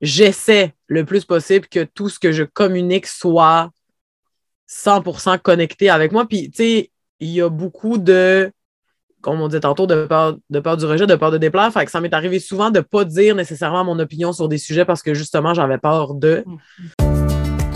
[0.00, 3.70] j'essaie le plus possible que tout ce que je communique soit
[4.68, 6.26] 100% connecté avec moi.
[6.26, 6.90] Puis, tu sais,
[7.20, 8.50] il y a beaucoup de,
[9.20, 11.72] comme on dit tantôt, de peur, de peur du rejet, de peur de déplaire.
[11.72, 14.58] Fait que ça m'est arrivé souvent de ne pas dire nécessairement mon opinion sur des
[14.58, 16.44] sujets parce que justement, j'avais peur de.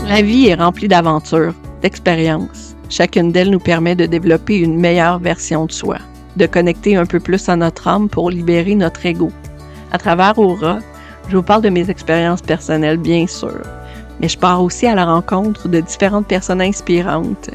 [0.07, 2.75] La vie est remplie d'aventures, d'expériences.
[2.89, 5.97] Chacune d'elles nous permet de développer une meilleure version de soi,
[6.37, 9.31] de connecter un peu plus à notre âme pour libérer notre ego.
[9.91, 10.79] À travers Aura,
[11.29, 13.61] je vous parle de mes expériences personnelles, bien sûr,
[14.19, 17.49] mais je pars aussi à la rencontre de différentes personnes inspirantes,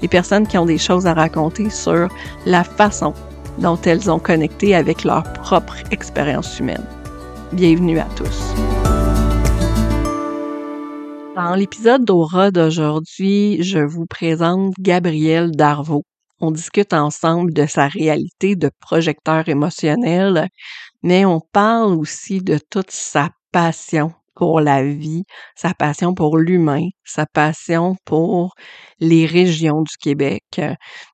[0.00, 2.08] des personnes qui ont des choses à raconter sur
[2.46, 3.14] la façon
[3.58, 6.84] dont elles ont connecté avec leur propre expérience humaine.
[7.52, 8.54] Bienvenue à tous.
[11.36, 16.04] Dans l'épisode d'Aura d'aujourd'hui, je vous présente Gabrielle Darvaux.
[16.40, 20.48] On discute ensemble de sa réalité de projecteur émotionnel,
[21.04, 26.88] mais on parle aussi de toute sa passion pour la vie, sa passion pour l'humain,
[27.04, 28.54] sa passion pour
[29.00, 30.44] les régions du Québec.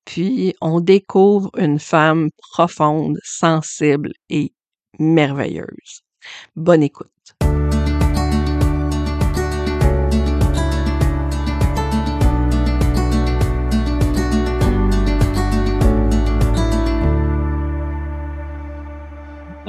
[0.06, 4.55] Puis on découvre une femme profonde, sensible et
[4.98, 6.02] merveilleuse.
[6.56, 7.19] Bonne écoute.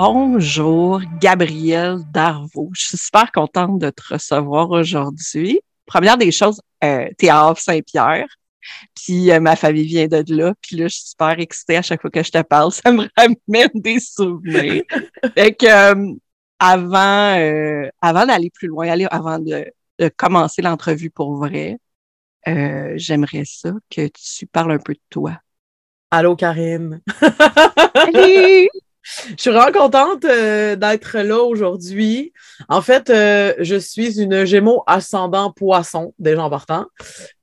[0.04, 2.72] Bonjour, Gabrielle Darvaux.
[2.74, 5.62] Je suis super contente de te recevoir aujourd'hui.
[5.86, 8.26] Première des choses, euh, t'es à Saint-Pierre.
[8.96, 10.56] Puis euh, ma famille vient de là.
[10.60, 12.72] Puis là, je suis super excitée à chaque fois que je te parle.
[12.84, 14.82] Ça me ramène des souvenirs.
[15.36, 16.16] fait que euh,
[16.58, 21.78] avant, euh, avant d'aller plus loin, aller, avant de, de commencer l'entrevue pour vrai,
[22.96, 25.38] j'aimerais ça que tu parles un peu de toi.
[26.10, 27.02] Allô, Karim.
[27.94, 28.68] Salut!
[29.38, 32.34] Je suis vraiment contente euh, d'être là aujourd'hui.
[32.70, 36.86] En fait, euh, je suis une Gémeaux ascendant poisson, déjà en partant,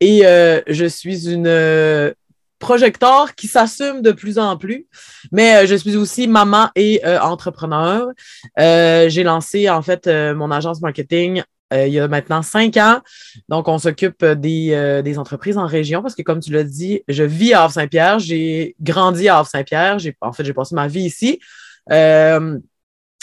[0.01, 2.15] et euh, je suis une
[2.59, 4.87] projecteur qui s'assume de plus en plus,
[5.31, 8.09] mais je suis aussi maman et entrepreneur.
[8.57, 11.43] J'ai lancé en fait mon agence marketing
[11.73, 13.01] il y a maintenant cinq ans.
[13.49, 17.23] Donc, on s'occupe des, des, entreprises en région parce que, comme tu l'as dit, je
[17.23, 18.19] vis à Havre-Saint-Pierre.
[18.19, 19.99] J'ai grandi à Havre-Saint-Pierre.
[20.23, 21.39] En fait, j'ai passé ma vie ici.
[21.91, 22.59] Euh,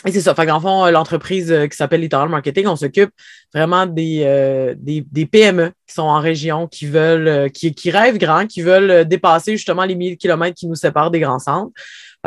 [0.05, 0.35] et c'est ça.
[0.35, 3.09] Fait qu'en fond, l'entreprise qui s'appelle Littoral Marketing, on s'occupe
[3.53, 8.45] vraiment des, des, des, PME qui sont en région, qui veulent, qui, qui rêvent grand,
[8.45, 11.71] qui veulent dépasser justement les 1000 kilomètres qui nous séparent des grands centres.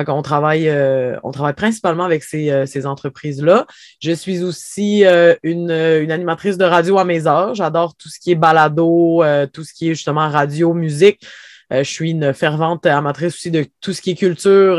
[0.07, 3.67] On travaille, euh, on travaille principalement avec ces, euh, ces entreprises-là.
[4.01, 7.55] Je suis aussi euh, une, une, animatrice de radio à mes heures.
[7.55, 11.21] J'adore tout ce qui est balado, tout ce qui est justement radio, musique.
[11.71, 14.77] Je suis une fervente amatrice aussi de tout ce qui est culture,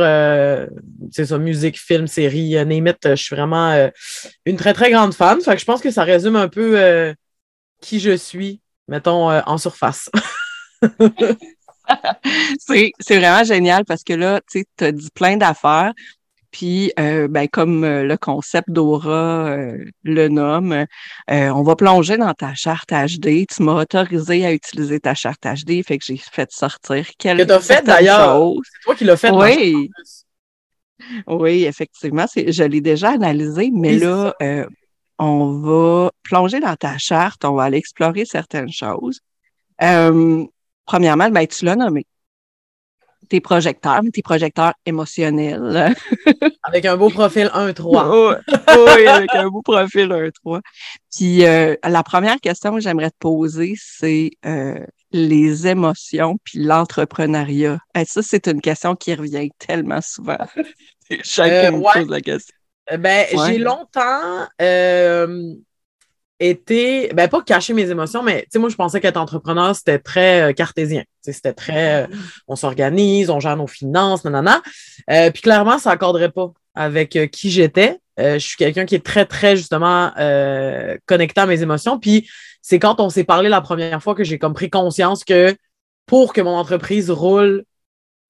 [1.11, 3.89] c'est ça, musique, film, série, name Je suis vraiment
[4.45, 5.39] une très, très grande fan.
[5.41, 7.13] Fait que je pense que ça résume un peu
[7.81, 10.09] qui je suis, mettons, en surface.
[12.59, 15.93] c'est, vraiment génial parce que là, tu as dit plein d'affaires.
[16.51, 20.85] Puis, euh, ben, comme euh, le concept d'Aura euh, le nomme,
[21.27, 23.45] on va plonger dans ta charte HD.
[23.47, 27.59] Tu m'as autorisé à utiliser ta charte HD, fait que j'ai fait sortir quelques Que
[27.59, 28.53] fait d'ailleurs.
[28.63, 29.31] C'est toi qui l'as fait.
[29.31, 29.89] Oui.
[31.27, 32.25] Oui, effectivement.
[32.35, 34.35] je l'ai déjà analysé, mais là,
[35.17, 39.19] on va plonger dans ta charte, on va aller explorer certaines choses
[40.89, 42.05] premièrement, ben, tu l'as nommé.
[43.29, 45.95] Tes projecteurs, tes projecteurs émotionnels.
[46.63, 48.41] avec un beau profil 1-3.
[48.95, 50.61] oui, avec un beau profil 1-3.
[51.15, 57.79] Puis euh, la première question que j'aimerais te poser, c'est euh, les émotions puis l'entrepreneuriat.
[58.05, 60.37] ça, c'est une question qui revient tellement souvent.
[61.23, 62.55] Chacun euh, pose la question.
[62.97, 64.47] Ben, j'ai longtemps
[66.39, 69.99] été, ben pas cacher mes émotions, mais tu sais, moi, je pensais qu'être entrepreneur, c'était
[69.99, 71.03] très euh, cartésien.
[71.21, 72.07] C'était très, euh,
[72.47, 74.61] on s'organise, on gère nos finances, nanana.
[75.09, 77.99] Euh, puis clairement, ça accorderait pas avec euh, qui j'étais.
[78.17, 80.11] je suis quelqu'un qui est très, très, justement,
[81.05, 81.99] connecté à mes émotions.
[81.99, 82.29] Puis
[82.61, 85.55] c'est quand on s'est parlé la première fois que j'ai comme pris conscience que
[86.05, 87.63] pour que mon entreprise roule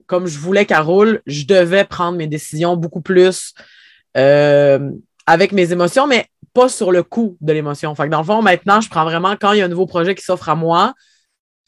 [0.06, 3.54] comme je voulais qu'elle roule, je devais prendre mes décisions beaucoup plus
[4.14, 6.28] avec mes émotions, mais
[6.68, 7.94] sur le coup de l'émotion.
[7.96, 9.86] Fait que dans le fond, maintenant, je prends vraiment quand il y a un nouveau
[9.86, 10.94] projet qui s'offre à moi.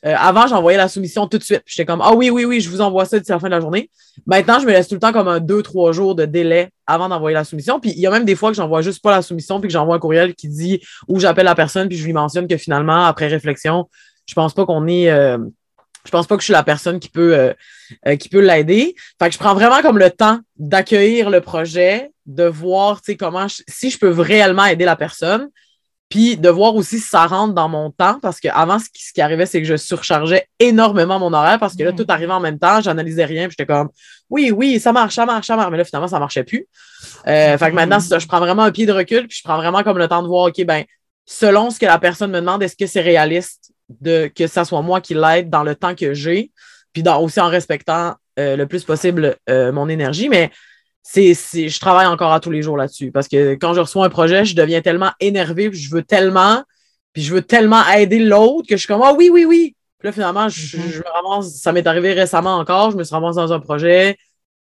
[0.03, 1.61] Euh, avant, j'envoyais la soumission tout de suite.
[1.65, 3.61] J'étais comme Ah oui, oui, oui, je vous envoie ça d'ici la fin de la
[3.61, 3.89] journée.
[4.25, 7.07] Maintenant, je me laisse tout le temps comme un deux, trois jours de délai avant
[7.07, 7.79] d'envoyer la soumission.
[7.79, 9.73] Puis il y a même des fois que j'envoie juste pas la soumission, puis que
[9.73, 13.05] j'envoie un courriel qui dit où j'appelle la personne, puis je lui mentionne que finalement,
[13.05, 13.87] après réflexion,
[14.27, 15.09] je pense pas qu'on est.
[15.11, 15.37] Euh,
[16.03, 17.53] je pense pas que je suis la personne qui peut,
[18.07, 18.95] euh, qui peut l'aider.
[19.19, 23.89] Fait que je prends vraiment comme le temps d'accueillir le projet, de voir, comment, si
[23.89, 25.49] je peux réellement aider la personne,
[26.09, 29.13] puis de voir aussi si ça rentre dans mon temps, parce qu'avant, ce qui, ce
[29.13, 32.41] qui arrivait, c'est que je surchargeais énormément mon horaire, parce que là, tout arrivait en
[32.41, 33.89] même temps, j'analysais rien, puis j'étais comme,
[34.29, 36.67] oui, oui, ça marche, ça marche, ça marche, mais là, finalement, ça marchait plus.
[37.27, 39.83] Euh, fait que maintenant, je prends vraiment un pied de recul, puis je prends vraiment
[39.83, 40.83] comme le temps de voir, OK, ben,
[41.25, 44.81] selon ce que la personne me demande, est-ce que c'est réaliste de que ça soit
[44.81, 46.51] moi qui l'aide dans le temps que j'ai,
[46.93, 50.29] puis aussi en respectant euh, le plus possible euh, mon énergie.
[50.29, 50.51] Mais
[51.03, 54.09] c'est, je travaille encore à tous les jours là-dessus parce que quand je reçois un
[54.09, 56.63] projet, je deviens tellement énervé, puis je veux tellement,
[57.13, 59.75] puis je veux tellement aider l'autre que je suis comme Ah oui, oui, oui.
[59.97, 60.97] Puis là, finalement, je, mm-hmm.
[60.97, 64.17] me ramasse, ça m'est arrivé récemment encore, je me suis ramassé dans un projet,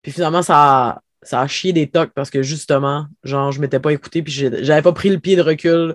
[0.03, 3.93] puis finalement, ça, ça a chié des tocs parce que justement, genre, je m'étais pas
[3.93, 5.95] écouté, puis j'avais pas pris le pied de recul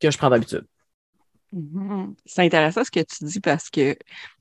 [0.00, 0.64] que je prends d'habitude.
[2.24, 3.96] C'est intéressant ce que tu dis parce que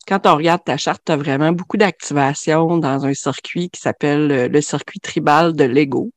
[0.07, 4.31] quand on regarde ta charte, tu as vraiment beaucoup d'activation dans un circuit qui s'appelle
[4.31, 6.11] euh, le circuit tribal de l'ego.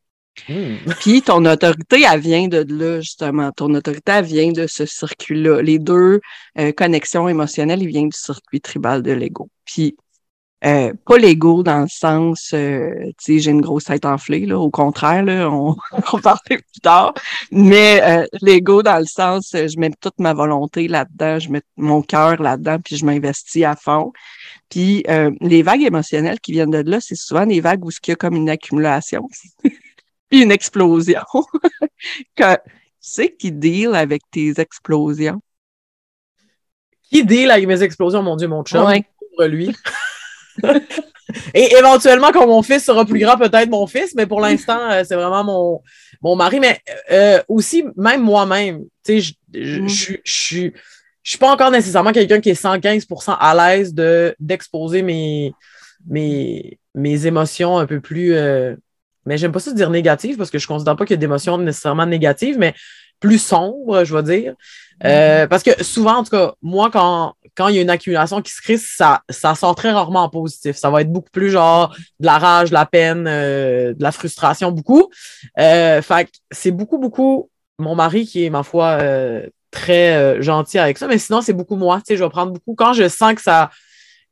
[0.48, 0.76] Hmm.
[1.00, 3.52] Puis ton autorité, elle vient de là, justement.
[3.52, 5.62] Ton autorité, elle vient de ce circuit-là.
[5.62, 6.20] Les deux
[6.58, 9.48] euh, connexions émotionnelles, ils viennent du circuit tribal de l'ego.
[9.64, 9.96] Puis
[10.64, 14.58] euh, pas l'ego dans le sens, euh, tu sais, j'ai une grosse tête enflée, là.
[14.58, 15.76] Au contraire, là, on,
[16.12, 17.12] on plus tard.
[17.50, 22.00] Mais euh, l'ego dans le sens, je mets toute ma volonté là-dedans, je mets mon
[22.00, 24.12] cœur là-dedans, puis je m'investis à fond.
[24.70, 25.04] Puis
[25.40, 28.16] les vagues émotionnelles qui viennent de là, c'est souvent des vagues où il y a
[28.16, 29.28] comme une accumulation,
[30.30, 31.22] puis une explosion.
[32.36, 32.56] que,
[33.00, 35.42] c'est qui deal avec tes explosions?
[37.02, 38.90] Qui deal avec mes explosions, mon Dieu, mon chum?
[39.36, 39.74] Pour lui.
[41.54, 45.02] Et éventuellement, quand mon fils sera plus grand, peut-être mon fils, mais pour l'instant, euh,
[45.06, 45.82] c'est vraiment mon,
[46.22, 46.60] mon mari.
[46.60, 46.80] Mais
[47.10, 49.88] euh, aussi, même moi-même, tu sais, je mm.
[49.88, 50.72] je suis
[51.22, 53.94] suis pas encore nécessairement quelqu'un qui est 115% à l'aise
[54.38, 55.54] d'exposer mes,
[56.06, 58.34] mes, mes émotions un peu plus.
[58.34, 58.76] Euh,
[59.24, 61.56] mais j'aime pas ça dire négatives parce que je considère pas qu'il y a d'émotions
[61.56, 62.74] nécessairement négatives, mais
[63.20, 64.54] plus sombres, je vais dire.
[65.04, 68.40] Euh, parce que souvent, en tout cas, moi, quand, quand il y a une accumulation
[68.42, 70.76] qui se crée, ça, ça sort très rarement en positif.
[70.76, 74.12] Ça va être beaucoup plus genre de la rage, de la peine, euh, de la
[74.12, 75.10] frustration, beaucoup.
[75.58, 76.00] Euh,
[76.50, 81.08] c'est beaucoup, beaucoup mon mari qui est, ma foi, euh, très gentil avec ça.
[81.08, 81.98] Mais sinon, c'est beaucoup moi.
[81.98, 82.74] Tu sais, je vais prendre beaucoup.
[82.74, 83.70] Quand je sens que ça,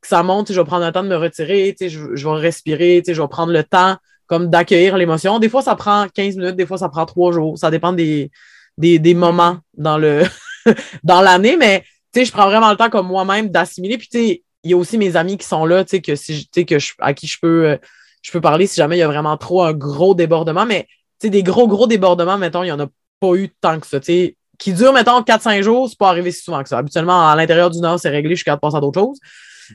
[0.01, 2.29] que ça monte, je vais prendre le temps de me retirer, tu sais, je, je
[2.29, 5.39] vais respirer, tu sais, je vais prendre le temps comme d'accueillir l'émotion.
[5.39, 7.57] Des fois, ça prend 15 minutes, des fois, ça prend trois jours.
[7.57, 8.31] Ça dépend des,
[8.77, 10.23] des, des moments dans le
[11.03, 11.83] dans l'année, mais
[12.15, 13.97] je prends vraiment le temps comme moi-même d'assimiler.
[13.97, 16.15] Puis tu sais, il y a aussi mes amis qui sont là, tu sais, que
[16.15, 17.77] si, que je, à qui je peux, euh,
[18.21, 20.65] je peux parler si jamais il y a vraiment trop un gros débordement.
[20.65, 20.87] Mais
[21.19, 22.87] tu sais, des gros, gros débordements, mettons, il n'y en a
[23.19, 23.99] pas eu tant que ça.
[23.99, 26.77] Tu sais, qui durent, mettons, 4-5 jours, c'est pas arrivé si souvent que ça.
[26.77, 29.19] Habituellement, à l'intérieur du Nord, c'est réglé, je suis capable de passer à d'autres choses.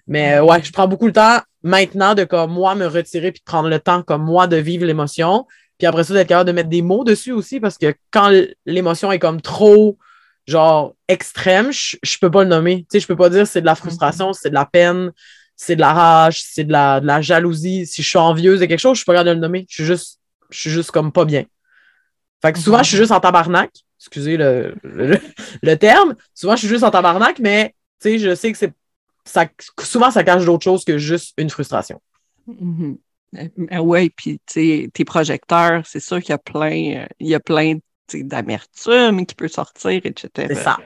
[0.07, 3.41] Mais euh, ouais, je prends beaucoup le temps maintenant de comme moi me retirer puis
[3.41, 5.47] de prendre le temps comme moi de vivre l'émotion.
[5.79, 8.31] Puis après ça, d'être capable de mettre des mots dessus aussi parce que quand
[8.67, 9.99] l'émotion est comme trop,
[10.49, 12.79] genre, extrême, je, je peux pas le nommer.
[12.79, 15.13] Tu sais, je peux pas dire c'est de la frustration, c'est de la peine,
[15.55, 17.87] c'est de la rage, c'est de la, de la jalousie.
[17.87, 19.67] Si je suis envieuse de quelque chose, je suis pas capable de le nommer.
[19.69, 21.45] Je suis juste, je suis juste comme pas bien.
[22.41, 23.71] Fait que souvent, je suis juste en tabarnak.
[24.01, 26.15] Excusez le, le, terme.
[26.33, 28.73] Souvent, je suis juste en tabarnak, mais tu sais, je sais que c'est.
[29.25, 29.47] Ça,
[29.81, 32.01] souvent, ça cache d'autres choses que juste une frustration.
[32.49, 32.97] Mm-hmm.
[33.37, 37.41] Euh, oui, puis tes projecteurs, c'est sûr qu'il y a plein, euh, il y a
[37.41, 37.79] plein
[38.15, 40.29] d'amertume qui peut sortir, etc.
[40.35, 40.79] C'est ça.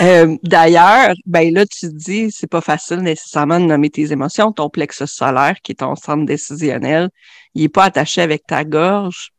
[0.00, 4.52] Euh, d'ailleurs, ben là, tu dis, c'est pas facile nécessairement de nommer tes émotions.
[4.52, 7.10] Ton plexus solaire, qui est ton centre décisionnel,
[7.54, 9.30] il est pas attaché avec ta gorge.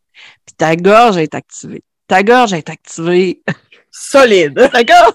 [0.46, 1.84] Puis ta gorge est activée.
[2.08, 3.41] Ta gorge est activée
[3.91, 4.53] solide.
[4.74, 5.13] D'accord?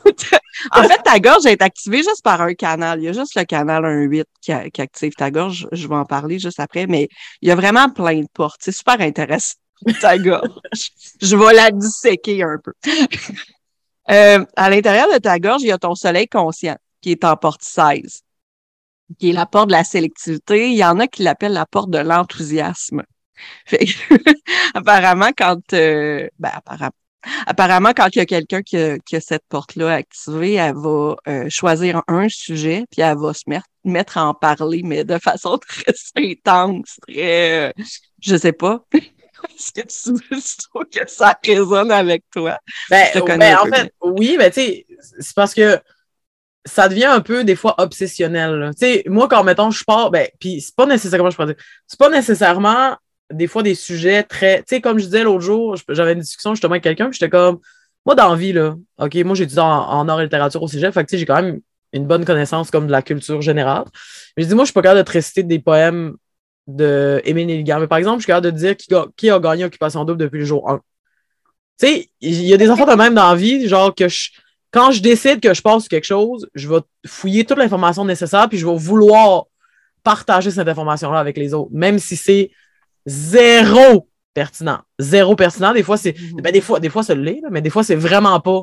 [0.72, 3.00] en fait, ta gorge est activée juste par un canal.
[3.00, 5.66] Il y a juste le canal 1.8 qui, qui active ta gorge.
[5.72, 7.08] Je vais en parler juste après, mais
[7.40, 8.60] il y a vraiment plein de portes.
[8.60, 9.54] C'est super intéressant,
[10.00, 10.50] ta gorge.
[11.20, 12.72] Je vais la disséquer un peu.
[14.10, 17.36] Euh, à l'intérieur de ta gorge, il y a ton soleil conscient qui est en
[17.36, 18.20] porte 16,
[19.18, 20.70] qui est la porte de la sélectivité.
[20.70, 23.02] Il y en a qui l'appellent la porte de l'enthousiasme.
[24.74, 26.92] apparemment, quand euh, ben, apparemment,
[27.46, 32.02] Apparemment, quand il y a quelqu'un qui, a cette porte-là activée, elle va euh, choisir
[32.08, 33.44] un sujet, puis elle va se
[33.84, 37.72] mettre, à en parler, mais de façon très intense, très, euh,
[38.20, 38.84] je sais pas.
[39.48, 42.58] Est-ce que tu, trouves que ça résonne avec toi?
[42.90, 44.86] Ben, ben en fait, oui, mais tu sais,
[45.20, 45.78] c'est parce que
[46.66, 48.70] ça devient un peu des fois obsessionnel.
[48.72, 51.54] Tu sais, moi, quand mettons, je pars, ben, puis c'est pas nécessairement, je dire,
[51.86, 52.96] c'est pas nécessairement
[53.32, 54.58] des fois des sujets très.
[54.58, 57.30] Tu sais, comme je disais l'autre jour, j'avais une discussion justement avec quelqu'un, puis j'étais
[57.30, 57.58] comme,
[58.06, 60.68] moi, dans la vie, là, OK, moi, j'ai étudié en, en art et littérature au
[60.68, 61.60] cégep, fait que j'ai quand même
[61.92, 63.84] une bonne connaissance comme de la culture générale.
[64.36, 66.16] Mais je dis, moi, je suis pas capable de te réciter des poèmes
[66.66, 67.80] de Émile Nelligan.
[67.80, 70.18] Mais par exemple, je suis capable de dire qui, a- qui a gagné Occupation Double
[70.18, 70.80] depuis le jour 1.
[71.78, 74.30] Tu sais, il y a des enfants de même dans la vie, genre que je-
[74.70, 78.48] quand je décide que je passe sur quelque chose, je vais fouiller toute l'information nécessaire,
[78.48, 79.44] puis je vais vouloir
[80.02, 82.50] partager cette information-là avec les autres, même si c'est
[83.06, 84.80] zéro pertinent.
[84.98, 85.72] Zéro pertinent.
[85.72, 86.14] Des fois, c'est.
[86.42, 88.62] Ben, des fois, des fois, ça l'est, mais des fois, c'est vraiment pas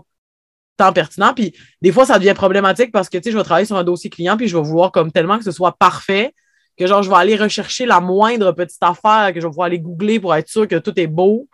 [0.78, 1.34] tant pertinent.
[1.34, 3.84] Puis des fois, ça devient problématique parce que tu sais, je vais travailler sur un
[3.84, 6.34] dossier client, puis je vais vouloir comme tellement que ce soit parfait
[6.78, 9.80] que genre je vais aller rechercher la moindre petite affaire, que je vais pouvoir aller
[9.80, 11.48] googler pour être sûr que tout est beau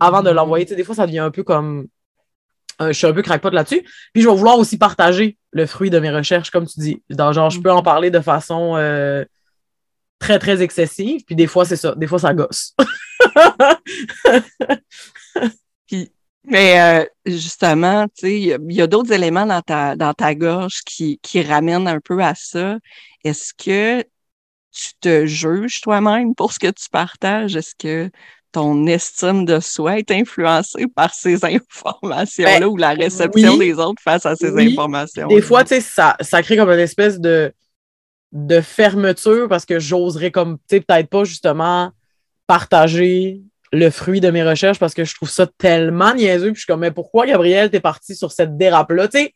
[0.00, 0.36] avant de Mhm.
[0.36, 0.64] l'envoyer.
[0.64, 1.86] Tu sais, des fois, ça devient un peu comme.
[2.80, 3.82] euh, je suis un peu crackpot là-dessus.
[4.12, 7.02] Puis je vais vouloir aussi partager le fruit de mes recherches, comme tu dis.
[7.10, 9.24] Dans, genre, je peux en parler de façon euh,
[10.18, 11.22] très, très excessive.
[11.24, 11.94] Puis des fois, c'est ça.
[11.96, 12.74] Des fois, ça gosse.
[15.86, 16.12] Puis,
[16.44, 20.80] mais euh, justement, tu sais, il y a- d'autres éléments dans ta, dans ta gorge
[20.84, 22.78] qui, qui ramènent un peu à ça.
[23.24, 24.04] Est-ce que
[24.72, 27.56] tu te juges toi-même pour ce que tu partages?
[27.56, 28.10] Est-ce que
[28.52, 33.58] ton estime de soi est influencée par ces informations-là Ben, ou la réception oui.
[33.58, 34.72] des autres face à ces Oui.
[34.72, 35.28] informations?
[35.28, 37.52] Des fois, tu sais, ça, ça crée comme une espèce de,
[38.32, 41.90] de fermeture parce que j'oserais comme, tu sais, peut-être pas justement
[42.46, 46.48] partager le fruit de mes recherches parce que je trouve ça tellement niaiseux.
[46.48, 49.08] Puis je suis comme, mais pourquoi, Gabriel, t'es parti sur cette dérape-là?
[49.08, 49.34] Tu sais,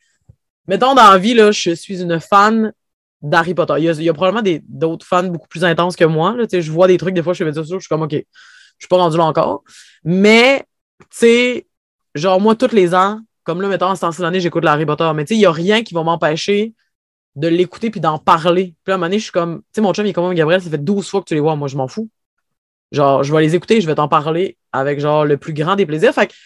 [0.68, 2.72] mettons dans la vie, là, je suis une fan
[3.22, 3.74] d'Harry Potter.
[3.78, 6.36] Il y a, probablement d'autres fans beaucoup plus intenses que moi.
[6.52, 8.18] Je vois des trucs, des fois, je fais ça, je suis comme, OK, je
[8.78, 9.62] suis pas rendu là encore.
[10.04, 10.64] Mais,
[11.00, 11.66] tu sais,
[12.14, 14.70] genre, moi, tous les ans, comme là, mettons, en ce temps-ci de l'année, j'écoute le
[14.70, 15.10] Harry Potter.
[15.14, 16.74] Mais tu sais, il n'y a rien qui va m'empêcher
[17.36, 18.74] de l'écouter puis d'en parler.
[18.84, 20.12] Puis là, à un moment donné, je suis comme, tu sais, mon chum, il est
[20.12, 21.56] comme Gabriel, ça fait 12 fois que tu les vois.
[21.56, 22.08] Moi, je m'en fous.
[22.92, 25.86] Genre, je vais les écouter, je vais t'en parler avec, genre, le plus grand des
[25.86, 26.14] plaisirs.
[26.14, 26.38] Fait que, tu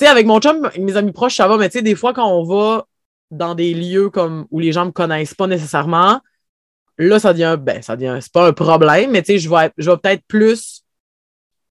[0.00, 2.26] sais, avec mon chum, mes amis proches, ça va, mais tu sais, des fois, quand
[2.26, 2.86] on va
[3.32, 6.20] dans des lieux comme où les gens me connaissent pas nécessairement,
[6.98, 9.70] là, ça devient, ben, ça devient, c'est pas un problème, mais tu sais, je vais,
[9.78, 10.84] je vais peut-être plus,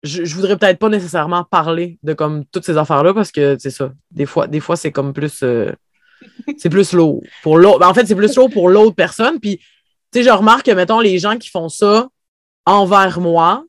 [0.03, 3.69] je, je voudrais peut-être pas nécessairement parler de comme toutes ces affaires-là parce que, c'est
[3.69, 5.71] ça, des fois, des fois, c'est comme plus, euh,
[6.57, 7.79] c'est plus lourd pour l'autre.
[7.79, 9.39] Ben, en fait, c'est plus lourd pour l'autre personne.
[9.39, 9.63] Puis, tu
[10.19, 12.07] sais, je remarque que, mettons, les gens qui font ça
[12.65, 13.63] envers moi,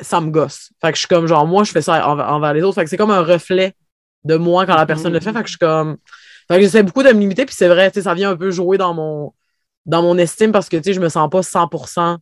[0.00, 0.70] ça me gosse.
[0.80, 2.76] Fait que je suis comme, genre, moi, je fais ça envers, envers les autres.
[2.76, 3.74] Fait que c'est comme un reflet
[4.24, 5.32] de moi quand la personne le fait.
[5.32, 5.96] Fait que je suis comme.
[6.50, 7.46] Fait que j'essaie beaucoup de me limiter.
[7.46, 9.32] Puis c'est vrai, tu sais, ça vient un peu jouer dans mon,
[9.86, 12.18] dans mon estime parce que, tu sais, je me sens pas 100%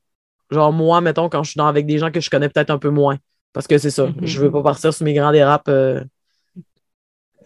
[0.51, 2.79] genre moi, mettons, quand je suis dans, avec des gens que je connais peut-être un
[2.79, 3.19] peu moins.
[3.53, 4.07] Parce que c'est ça.
[4.07, 4.15] Mhm.
[4.23, 6.03] Je veux pas partir sur mes grands dérapes euh,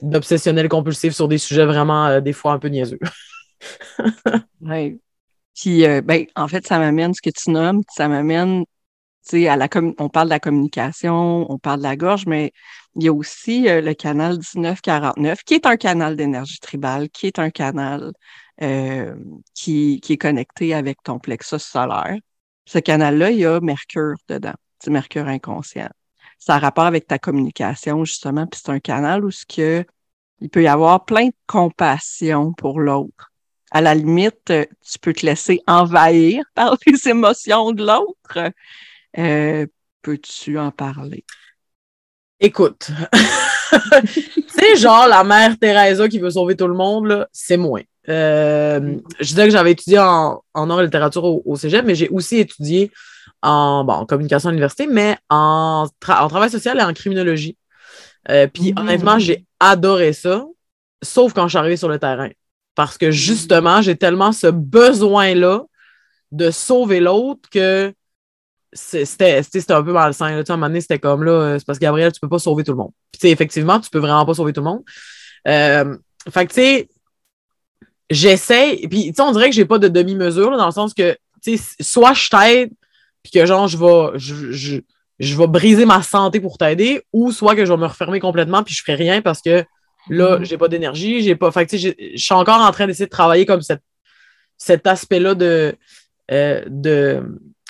[0.03, 2.99] d'obsessionnel compulsif sur des sujets vraiment, euh, des fois, un peu niaiseux.
[4.61, 5.01] Oui.
[5.55, 8.65] Puis, euh, ben, en fait, ça m'amène, ce que tu nommes, ça m'amène,
[9.33, 12.53] la on parle de la communication, on parle de la gorge, mais
[12.97, 17.27] il y a aussi euh, le canal 1949, qui est un canal d'énergie tribale, qui
[17.27, 18.13] est un canal
[18.63, 19.15] euh,
[19.55, 22.17] qui, qui est connecté avec ton plexus solaire.
[22.67, 25.91] Ce canal-là, il y a Mercure dedans, c'est Mercure inconscient.
[26.39, 29.85] Ça a rapport avec ta communication, justement, puis c'est un canal où ce que
[30.41, 33.33] il peut y avoir plein de compassion pour l'autre
[33.73, 38.53] à la limite, euh, tu peux te laisser envahir par les émotions de l'autre.
[39.19, 39.67] Euh,
[40.03, 41.25] Peux-tu en parler?
[42.41, 42.91] Écoute,
[44.49, 47.81] c'est genre la mère Teresa qui veut sauver tout le monde, c'est moi.
[48.09, 51.95] Euh, je disais que j'avais étudié en, en art et littérature au, au cégep, mais
[51.95, 52.91] j'ai aussi étudié
[53.43, 57.57] en, bon, en communication à l'université, mais en, tra- en travail social et en criminologie.
[58.31, 58.79] Euh, Puis Mhm.
[58.79, 60.45] honnêtement, j'ai adoré ça,
[61.03, 62.31] sauf quand je suis arrivée sur le terrain.
[62.75, 65.63] Parce que justement, j'ai tellement ce besoin-là
[66.33, 67.95] de sauver l'autre que
[68.73, 70.31] c'était un peu malsain.
[70.31, 70.43] Là.
[70.49, 72.65] À un moment donné, c'était comme là, c'est parce que Gabriel, tu peux pas sauver
[72.65, 72.93] tout le monde.
[73.19, 74.83] Puis, effectivement, tu peux vraiment pas sauver tout le monde.
[75.49, 75.97] Euh,
[76.31, 76.89] fait que, tu sais,
[78.11, 81.17] j'essaie, puis, tu sais, on dirait que j'ai pas de demi-mesure, dans le sens que,
[81.43, 82.71] tu sais, soit je t'aide,
[83.23, 84.77] puis que, genre, je vais, je, je,
[85.19, 88.63] je vais briser ma santé pour t'aider, ou soit que je vais me refermer complètement,
[88.63, 89.65] puis je ferai rien parce que
[90.09, 90.45] là, Mhm.
[90.45, 91.51] j'ai pas d'énergie, j'ai pas.
[91.53, 93.83] Fait que, tu sais, je suis encore en train d'essayer de travailler comme cette,
[94.57, 95.77] cet aspect-là de,
[96.31, 97.23] euh, de,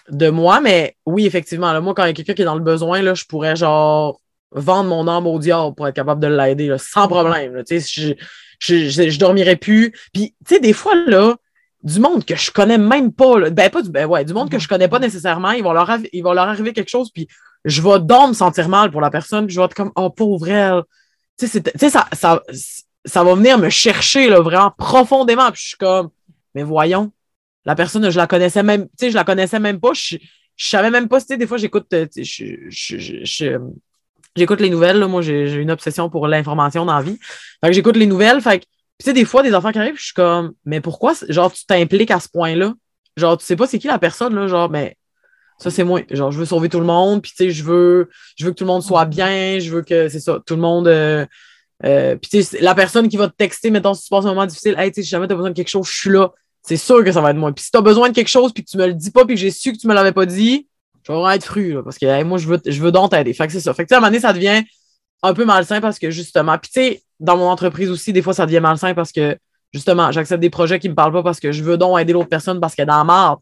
[0.09, 2.54] de moi, mais oui, effectivement, là, moi, quand il y a quelqu'un qui est dans
[2.54, 6.28] le besoin, là, je pourrais, genre, vendre mon âme au diable pour être capable de
[6.28, 7.54] l'aider, sans problème.
[7.54, 7.62] là.
[7.68, 8.14] Je,
[8.59, 9.92] je, je, dormirais plus.
[10.12, 11.37] Puis, tu sais, des fois, là,
[11.82, 14.50] du monde que je connais même pas, là, ben, pas du, ben, ouais, du monde
[14.50, 17.26] que je connais pas nécessairement, il va leur, leur arriver quelque chose, puis
[17.64, 20.11] je vais donc me sentir mal pour la personne, puis je vais être comme, oh,
[20.11, 20.82] pauvre elle.
[21.38, 22.42] Tu sais, ça, ça,
[23.04, 26.11] ça va venir me chercher, là, vraiment profondément, puis je suis comme,
[26.54, 27.11] mais voyons,
[27.64, 30.16] la personne, je la connaissais même, tu sais, je la connaissais même pas, je,
[30.57, 32.07] je savais même pas, tu sais, des fois, j'écoute, euh,
[34.37, 37.19] j'écoute les nouvelles, là, moi, j'ai une obsession pour l'information dans la vie.
[37.61, 39.99] Fait que j'écoute les nouvelles, fait que, tu sais, des fois, des enfants qui arrivent,
[39.99, 42.75] je suis comme, mais pourquoi, genre, tu t'impliques à ce point-là?
[43.16, 44.97] Genre, tu sais pas c'est qui la personne, là, genre, mais
[45.59, 46.00] Ça, c'est moi.
[46.11, 48.57] Genre, je veux sauver tout le monde, puis tu sais, je veux, je veux que
[48.57, 50.88] tout le monde soit bien, je veux que, c'est ça, tout le monde.
[50.88, 51.26] Euh,
[51.85, 54.28] euh, puis tu sais, la personne qui va te texter, mettons, si tu passes un
[54.28, 56.11] moment difficile, hey, tu sais, si jamais tu as besoin de quelque chose, je suis
[56.11, 56.33] là.
[56.62, 57.52] C'est sûr que ça va être moi.
[57.52, 59.25] Puis si tu as besoin de quelque chose, puis que tu me le dis pas,
[59.25, 60.69] puis que j'ai su que tu me l'avais pas dit,
[61.02, 63.33] je vais vraiment être fru, là, parce que moi, je veux, je veux donc t'aider.
[63.35, 63.75] Fait que c'est ça.
[63.75, 64.62] Fait que, tu sais, à un moment donné, ça devient
[65.23, 68.35] un peu malsain parce que justement, puis tu sais, dans mon entreprise aussi, des fois,
[68.35, 69.37] ça devient malsain parce que
[69.73, 72.28] justement, j'accepte des projets qui me parlent pas parce que je veux donc aider l'autre
[72.28, 73.40] personne parce qu'elle est dans la marde.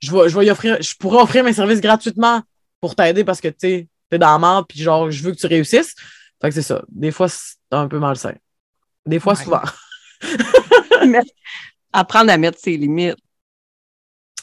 [0.00, 2.42] Je vais, je vais y offrir, je pourrais offrir mes services gratuitement
[2.80, 5.36] pour t'aider parce que tu sais, t'es dans la marde, puis genre, je veux que
[5.36, 5.94] tu réussisses.
[6.40, 6.82] Fait que c'est ça.
[6.88, 8.34] Des fois, c'est un peu malsain.
[9.06, 9.62] Des fois, souvent.
[11.92, 13.16] Apprendre à mettre ses limites.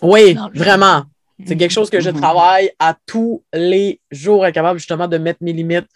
[0.02, 1.04] Oui, vraiment.
[1.46, 2.20] C'est quelque chose que je Mhm.
[2.20, 5.88] travaille à tous les jours, être capable justement de mettre mes limites.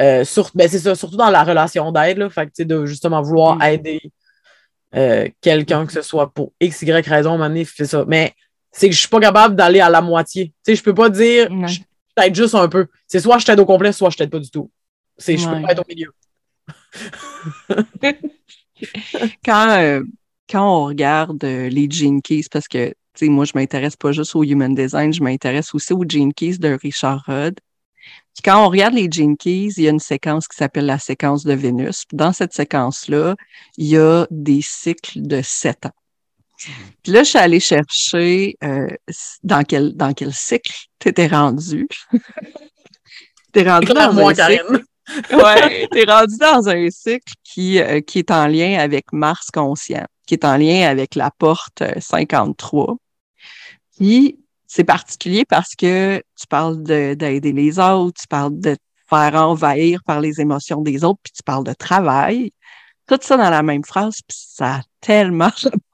[0.00, 2.30] Euh, sur, ben c'est ça, surtout dans la relation d'aide, là.
[2.30, 3.62] Fait que, tu sais, de justement vouloir Mhm.
[3.62, 4.00] aider
[4.94, 8.04] euh, quelqu'un, que ce soit pour X, Y raison, donné, c'est ça.
[8.06, 8.34] Mais
[8.70, 10.48] c'est que je suis pas capable d'aller à la moitié.
[10.48, 11.78] Tu sais, je peux pas dire, je
[12.14, 12.86] t'aide juste un peu.
[13.06, 14.70] C'est soit je t'aide au complet, soit je t'aide pas du tout.
[15.16, 15.56] C'est, je Ouais.
[15.56, 16.12] peux pas être au milieu.
[19.44, 20.02] quand, euh,
[20.52, 24.36] quand on regarde euh, les Gene Keys, parce que tu moi, je m'intéresse pas juste
[24.36, 27.58] au Human Design, je m'intéresse aussi aux Gene Keys de Richard Rudd.
[28.34, 30.98] Puis quand on regarde les Gene Keys, il y a une séquence qui s'appelle la
[30.98, 32.04] séquence de Vénus.
[32.12, 33.34] Dans cette séquence-là,
[33.76, 35.92] il y a des cycles de sept ans.
[37.02, 38.88] Puis là, je suis allée chercher euh,
[39.42, 41.88] dans quel dans quel cycle t'étais rendu.
[43.52, 44.82] T'es rendu dans un cycle
[45.32, 50.06] ouais, t'es rendu dans un cycle qui, euh, qui est en lien avec Mars conscient,
[50.26, 52.96] qui est en lien avec la porte euh, 53.
[53.96, 58.80] Puis, c'est particulier parce que tu parles de- d'aider les autres, tu parles de te
[59.08, 62.52] faire envahir par les émotions des autres, puis tu parles de travail.
[63.06, 65.52] Tout ça dans la même phrase, puis ça a tellement...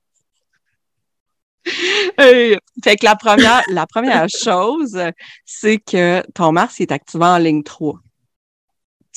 [2.19, 4.99] Euh, fait que la première, la première chose,
[5.45, 8.01] c'est que ton Mars est activé en ligne 3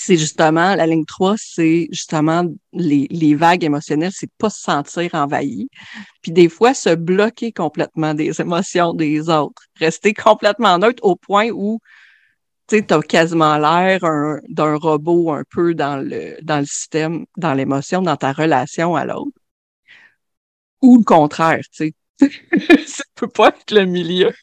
[0.03, 2.43] c'est justement, la ligne 3, c'est justement
[2.73, 5.69] les, les vagues émotionnelles, c'est de pas se sentir envahi.
[6.21, 9.61] Puis des fois, se bloquer complètement des émotions des autres.
[9.75, 11.79] Rester complètement neutre au point où
[12.67, 17.25] tu sais, t'as quasiment l'air un- d'un robot un peu dans le, dans le système,
[17.37, 19.37] dans l'émotion, dans ta relation à l'autre.
[20.81, 22.27] Ou le contraire, tu sais.
[22.87, 24.33] Ça peut pas être le milieu.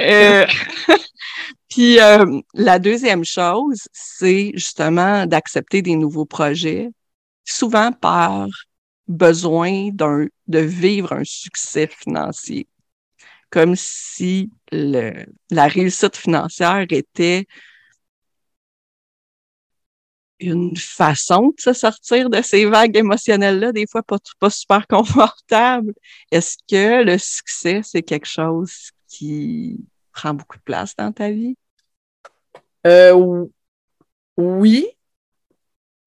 [0.00, 0.46] Euh,
[1.74, 6.90] Puis euh, la deuxième chose, c'est justement d'accepter des nouveaux projets,
[7.44, 8.46] souvent par
[9.08, 12.68] besoin d'un de vivre un succès financier,
[13.50, 17.46] comme si le, la réussite financière était
[20.38, 25.92] une façon de se sortir de ces vagues émotionnelles-là, des fois pas, pas super confortable.
[26.30, 29.80] Est-ce que le succès, c'est quelque chose qui
[30.12, 31.56] prend beaucoup de place dans ta vie?
[32.86, 33.50] Euh, ou-
[34.36, 34.88] oui,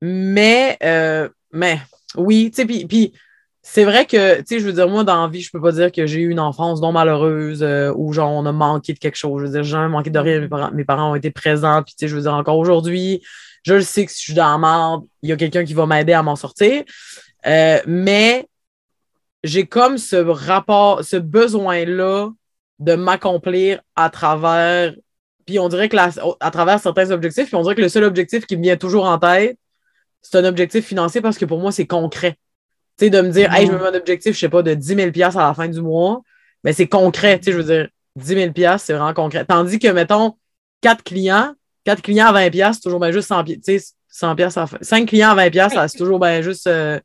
[0.01, 1.79] mais, euh, mais
[2.15, 3.13] oui, tu sais, puis,
[3.61, 5.73] c'est vrai que, tu sais, je veux dire, moi, dans la vie, je peux pas
[5.73, 8.99] dire que j'ai eu une enfance non malheureuse euh, où, genre, on a manqué de
[8.99, 9.41] quelque chose.
[9.41, 10.39] Je veux dire, j'ai jamais manqué de rien.
[10.73, 13.21] Mes parents, ont été présents, puis, tu sais, je veux dire, encore aujourd'hui,
[13.63, 15.85] je sais que si je suis dans la merde, il y a quelqu'un qui va
[15.85, 16.83] m'aider à m'en sortir.
[17.45, 18.47] Euh, mais
[19.43, 22.29] j'ai comme ce rapport, ce besoin-là
[22.79, 24.93] de m'accomplir à travers
[25.47, 28.03] puis on dirait que la- à travers certains objectifs, puis on dirait que le seul
[28.03, 29.57] objectif qui me vient toujours en tête,
[30.21, 32.33] c'est un objectif financier parce que pour moi, c'est concret.
[32.97, 34.73] Tu sais, de me dire, hey, je me mets un objectif, je sais pas, de
[34.73, 36.21] 10 000 à la fin du mois,
[36.63, 37.39] mais c'est concret.
[37.39, 39.45] Tu sais, je veux dire, 10 000 c'est vraiment concret.
[39.45, 40.35] Tandis que, mettons,
[40.81, 41.53] 4 clients,
[41.85, 43.79] 4 clients à 20 c'est toujours bien juste 100 Tu sais,
[44.09, 44.77] 100 à la fin.
[44.81, 46.99] 5 clients à 20 ça, c'est toujours bien juste euh,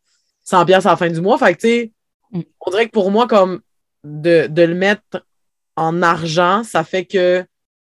[0.45, 1.39] 100 à la fin du mois.
[1.39, 1.93] Fait que, tu sais,
[2.33, 2.41] Mm.
[2.67, 3.61] on dirait que pour moi, comme
[4.05, 5.23] de, de le mettre
[5.77, 7.45] en argent, ça fait que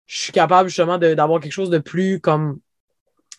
[0.09, 2.59] je suis capable justement d'avoir quelque chose de plus comme.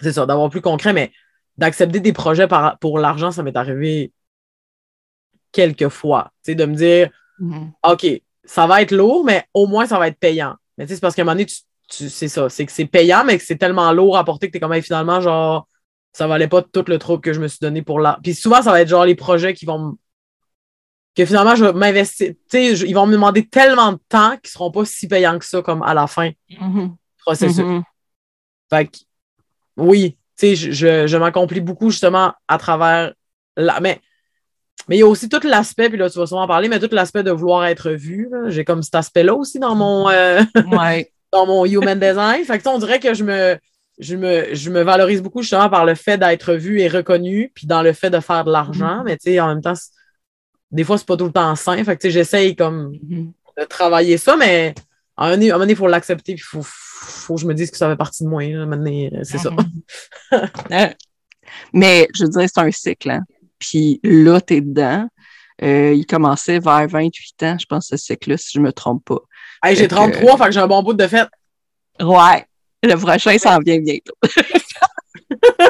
[0.00, 1.12] C'est ça, d'avoir plus concret, mais
[1.58, 4.12] d'accepter des projets par- pour l'argent, ça m'est arrivé
[5.52, 6.32] quelques fois.
[6.44, 7.10] Tu sais, de me dire,
[7.84, 8.06] OK,
[8.44, 10.56] ça va être lourd, mais au moins ça va être payant.
[10.78, 11.56] Mais tu sais, c'est parce qu'à un moment donné, tu,
[11.88, 14.52] tu- c'est ça, c'est que c'est payant, mais que c'est tellement lourd à porter que
[14.52, 15.68] t'es comme Hey, finalement, genre,
[16.12, 18.18] ça valait pas tout le trouble que je me suis donné pour là.
[18.22, 19.94] Puis souvent, ça va être genre les projets qui vont m-
[21.16, 22.28] que finalement, je vais m'investir.
[22.30, 25.38] Tu sais, je- ils vont me demander tellement de temps qu'ils seront pas si payants
[25.38, 26.96] que ça, comme à la fin du Mhm.
[27.18, 27.58] processus.
[27.64, 27.82] Mhm.
[28.70, 28.96] Fait que,
[29.76, 33.12] oui, tu sais, je, je, je m'accomplis beaucoup justement à travers
[33.56, 33.80] la.
[33.80, 34.00] Mais
[34.88, 36.80] mais il y a aussi tout l'aspect, puis là, tu vas souvent en parler, mais
[36.80, 38.28] tout l'aspect de vouloir être vu.
[38.30, 38.48] là.
[38.48, 40.42] J'ai comme cet aspect-là aussi dans mon, euh,
[40.72, 41.12] Ouais.
[41.32, 42.44] dans mon human design.
[42.44, 43.58] Fait que, on dirait que je me,
[43.98, 47.66] je, me, je me valorise beaucoup justement par le fait d'être vu et reconnu, puis
[47.66, 49.02] dans le fait de faire de l'argent.
[49.04, 49.90] Mais tu sais, en même temps, c'est-
[50.70, 51.82] des fois, c'est pas tout le temps sain.
[51.84, 53.32] Fait que, tu sais, j'essaye comme Mhm.
[53.58, 54.74] de travailler ça, mais
[55.16, 57.76] à un moment donné, il faut l'accepter, il faut, faut que je me dise que
[57.76, 58.42] ça fait partie de moi.
[59.24, 59.50] C'est ça.
[59.50, 59.66] Mhm.
[61.72, 63.10] mais je veux dire, c'est un cycle.
[63.10, 63.24] Hein?
[63.58, 65.08] Puis là, tu es dedans.
[65.62, 69.04] Euh, il commençait vers 28 ans, je pense, ce cycle-là, si je ne me trompe
[69.04, 69.18] pas.
[69.74, 71.28] j'ai 33, fait que j'ai un bon bout de fête.
[72.00, 72.46] Ouais.
[72.82, 74.14] Le prochain s'en vient bientôt.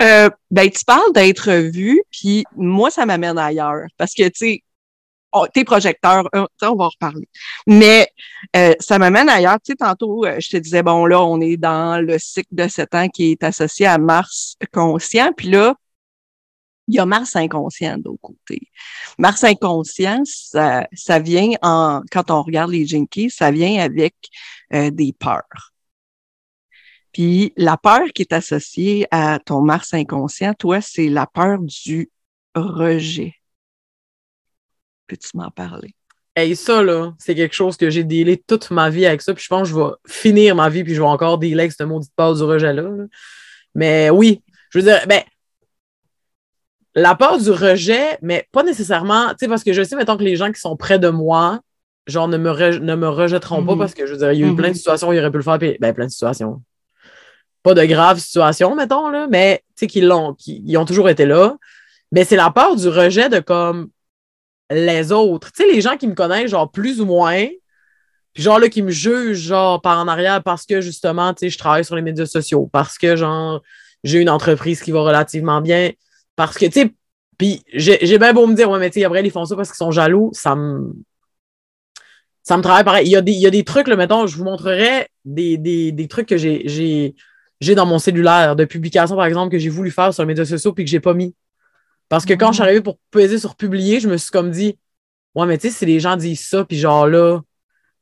[0.00, 3.86] Euh, ben, tu parles d'être vu, puis moi, ça m'amène ailleurs.
[3.96, 4.62] Parce que, tu sais,
[5.52, 7.28] tes projecteurs, euh, on va en reparler.
[7.66, 8.08] Mais
[8.54, 9.58] euh, ça m'amène ailleurs.
[9.64, 12.94] Tu sais, tantôt, je te disais, bon, là, on est dans le cycle de 7
[12.94, 15.32] ans qui est associé à Mars conscient.
[15.36, 15.74] Puis là,
[16.88, 18.60] il y a Mars inconscient d'autre côté.
[19.18, 24.14] Mars inconscient, ça, ça vient en, quand on regarde les Jinkies, ça vient avec
[24.70, 25.75] des peurs.
[27.16, 32.10] Puis la peur qui est associée à ton Mars inconscient, toi, c'est la peur du
[32.54, 33.32] rejet.
[35.06, 35.94] Peux-tu m'en parler?
[36.36, 39.32] Et ça, là, c'est quelque chose que j'ai délai toute ma vie avec ça.
[39.32, 41.72] Puis je pense que je vais finir ma vie, puis je vais encore dealer avec
[41.72, 42.86] cette maudite peur du rejet-là.
[43.74, 45.22] Mais oui, je veux dire, ben,
[46.94, 50.22] la peur du rejet, mais pas nécessairement, tu sais, parce que je sais, mettons, que
[50.22, 51.60] les gens qui sont près de moi,
[52.06, 53.78] genre, ne me, ne me rejetteront pas mm-hmm.
[53.78, 55.30] parce que, je veux dire, il y a eu plein de situations où ils auraient
[55.30, 56.60] pu le faire, puis, ben, plein de situations
[57.66, 61.56] pas de graves situations, mettons, là, mais qu'ils l'ont, qu'ils ont toujours été là.
[62.12, 63.88] Mais c'est la peur du rejet de comme
[64.70, 65.50] les autres.
[65.50, 67.44] Tu sais, les gens qui me connaissent, genre plus ou moins,
[68.32, 71.50] puis genre là, qui me jugent, genre par en arrière parce que justement, tu sais,
[71.50, 73.60] je travaille sur les médias sociaux, parce que genre,
[74.04, 75.90] j'ai une entreprise qui va relativement bien,
[76.36, 76.94] parce que, tu sais,
[77.36, 79.70] puis j'ai bien beau me dire, ouais, mais tu sais, après, ils font ça parce
[79.70, 80.92] qu'ils sont jaloux, ça me.
[82.44, 83.08] Ça me travaille pareil.
[83.08, 85.58] Il y a des, il y a des trucs, là, mettons, je vous montrerai des,
[85.58, 87.16] des, des trucs que j'ai
[87.60, 90.44] j'ai dans mon cellulaire de publications, par exemple, que j'ai voulu faire sur les médias
[90.44, 91.34] sociaux puis que j'ai pas mis.
[92.08, 94.78] Parce que quand je suis arrivé pour peser sur publier, je me suis comme dit,
[95.34, 97.40] ouais, mais tu sais, si les gens disent ça, puis genre là,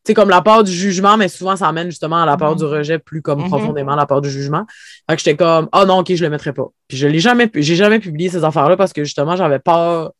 [0.05, 2.57] tu sais, comme la peur du jugement, mais souvent, ça amène justement à la peur
[2.57, 3.49] du rejet plus comme mm-hmm.
[3.49, 4.67] profondément la peur du jugement.
[5.09, 6.67] Fait que j'étais comme, oh non, ok, je le mettrai pas.
[6.89, 10.13] Puis je l'ai jamais, j'ai jamais publié ces affaires-là parce que justement, j'avais peur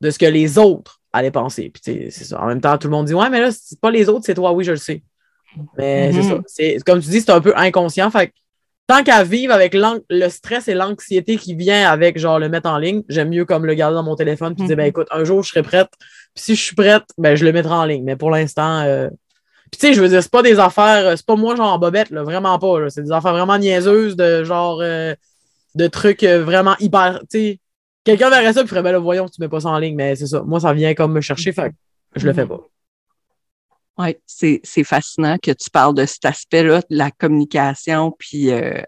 [0.00, 1.70] de ce que les autres allaient penser.
[1.70, 2.40] Puis tu sais, c'est ça.
[2.40, 4.34] En même temps, tout le monde dit, ouais, mais là, c'est pas les autres, c'est
[4.34, 5.02] toi, oui, je le sais.
[5.76, 6.28] Mais c'est mm-hmm.
[6.28, 6.42] ça.
[6.46, 8.10] C'est, comme tu dis, c'est un peu inconscient.
[8.10, 8.32] Fait que
[8.86, 12.78] tant qu'à vivre avec le stress et l'anxiété qui vient avec genre le mettre en
[12.78, 14.88] ligne, j'aime mieux comme le garder dans mon téléphone puis dire ben mhm.
[14.90, 15.88] écoute, un jour je serai prête.
[16.34, 18.04] Puis si je suis prête, ben je le mettrai en ligne.
[18.04, 19.08] Mais pour l'instant, euh...
[19.70, 21.78] puis tu sais, je veux dire, c'est pas des affaires, c'est pas moi genre en
[21.78, 22.88] bobette, là, vraiment pas.
[22.90, 25.14] C'est des affaires vraiment niaiseuses de genre euh,
[25.74, 27.20] de trucs euh, vraiment hyper.
[27.30, 27.60] Tu sais,
[28.04, 30.14] quelqu'un verrait ça et ferait ben là, voyons, tu mets pas ça en ligne, mais
[30.14, 30.42] c'est ça.
[30.42, 31.72] Moi, ça vient comme me chercher, fait
[32.14, 32.50] je le fais mhm.
[32.50, 32.60] pas.
[33.98, 38.82] Oui, c'est, fascinant que tu parles de cet aspect-là de la communication, puis euh,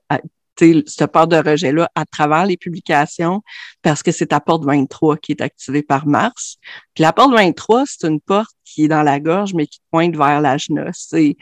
[0.58, 3.42] ce peur de rejet-là à travers les publications,
[3.82, 6.56] parce que c'est ta porte 23 qui est activée par Mars.
[6.94, 10.16] Puis la porte 23, c'est une porte qui est dans la gorge, mais qui pointe
[10.16, 10.90] vers l'ajna.
[10.92, 11.36] C'est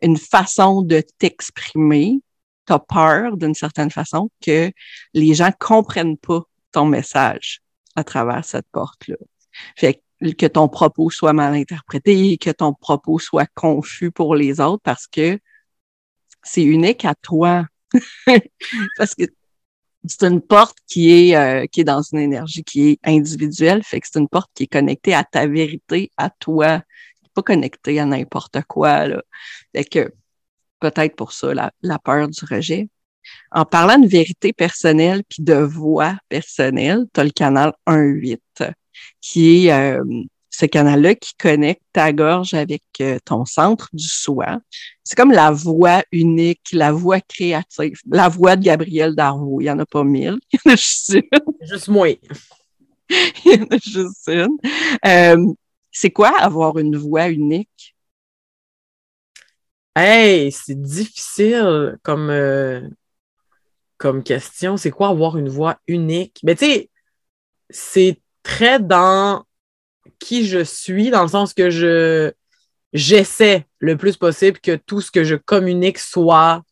[0.00, 2.20] une façon de t'exprimer.
[2.66, 4.70] Tu peur, d'une certaine façon, que
[5.14, 7.60] les gens comprennent pas ton message
[7.96, 9.16] à travers cette porte-là.
[9.76, 14.60] Fait que que ton propos soit mal interprété, que ton propos soit confus pour les
[14.60, 15.38] autres parce que
[16.42, 17.66] c'est unique à toi.
[18.96, 19.24] parce que
[20.06, 24.00] c'est une porte qui est, euh, qui est dans une énergie qui est individuelle, fait
[24.00, 26.82] que c'est une porte qui est connectée à ta vérité, à toi,
[27.34, 29.06] pas connectée à n'importe quoi.
[29.06, 29.22] Là.
[29.74, 30.12] Fait que
[30.80, 32.88] peut-être pour ça, la, la peur du rejet.
[33.52, 38.40] En parlant de vérité personnelle puis de voix personnelle, tu as le canal 1-8
[39.20, 40.02] qui est euh,
[40.52, 44.60] ce canal-là qui connecte ta gorge avec euh, ton centre du soi.
[45.02, 49.60] C'est comme la voix unique, la voix créative, la voix de Gabriel Darvaux.
[49.60, 51.68] Il n'y en a pas mille, il y en a juste une.
[51.68, 52.08] Juste moi.
[53.08, 54.58] il y en a juste une.
[55.06, 55.52] Euh,
[55.90, 57.96] c'est quoi avoir une voix unique?
[59.94, 62.30] Hey, c'est difficile comme,
[63.98, 64.76] comme question.
[64.78, 66.40] C'est quoi avoir une voix unique?
[66.44, 66.90] Mais tu sais,
[67.68, 69.44] c'est très dans
[70.18, 72.32] qui je suis, dans le sens que je
[72.92, 76.62] j'essaie le plus possible que tout ce que je communique soit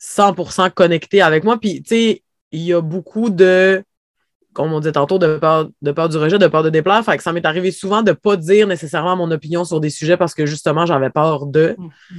[0.00, 1.58] 100% connecté avec moi.
[1.58, 3.82] Puis, tu sais, il y a beaucoup de,
[4.52, 7.02] comme on dit tantôt, de peur, de peur du rejet, de peur de déplaire.
[7.04, 9.90] Fait que ça m'est arrivé souvent de ne pas dire nécessairement mon opinion sur des
[9.90, 11.76] sujets parce que justement, j'avais peur de.
[11.78, 12.16] Mm-hmm.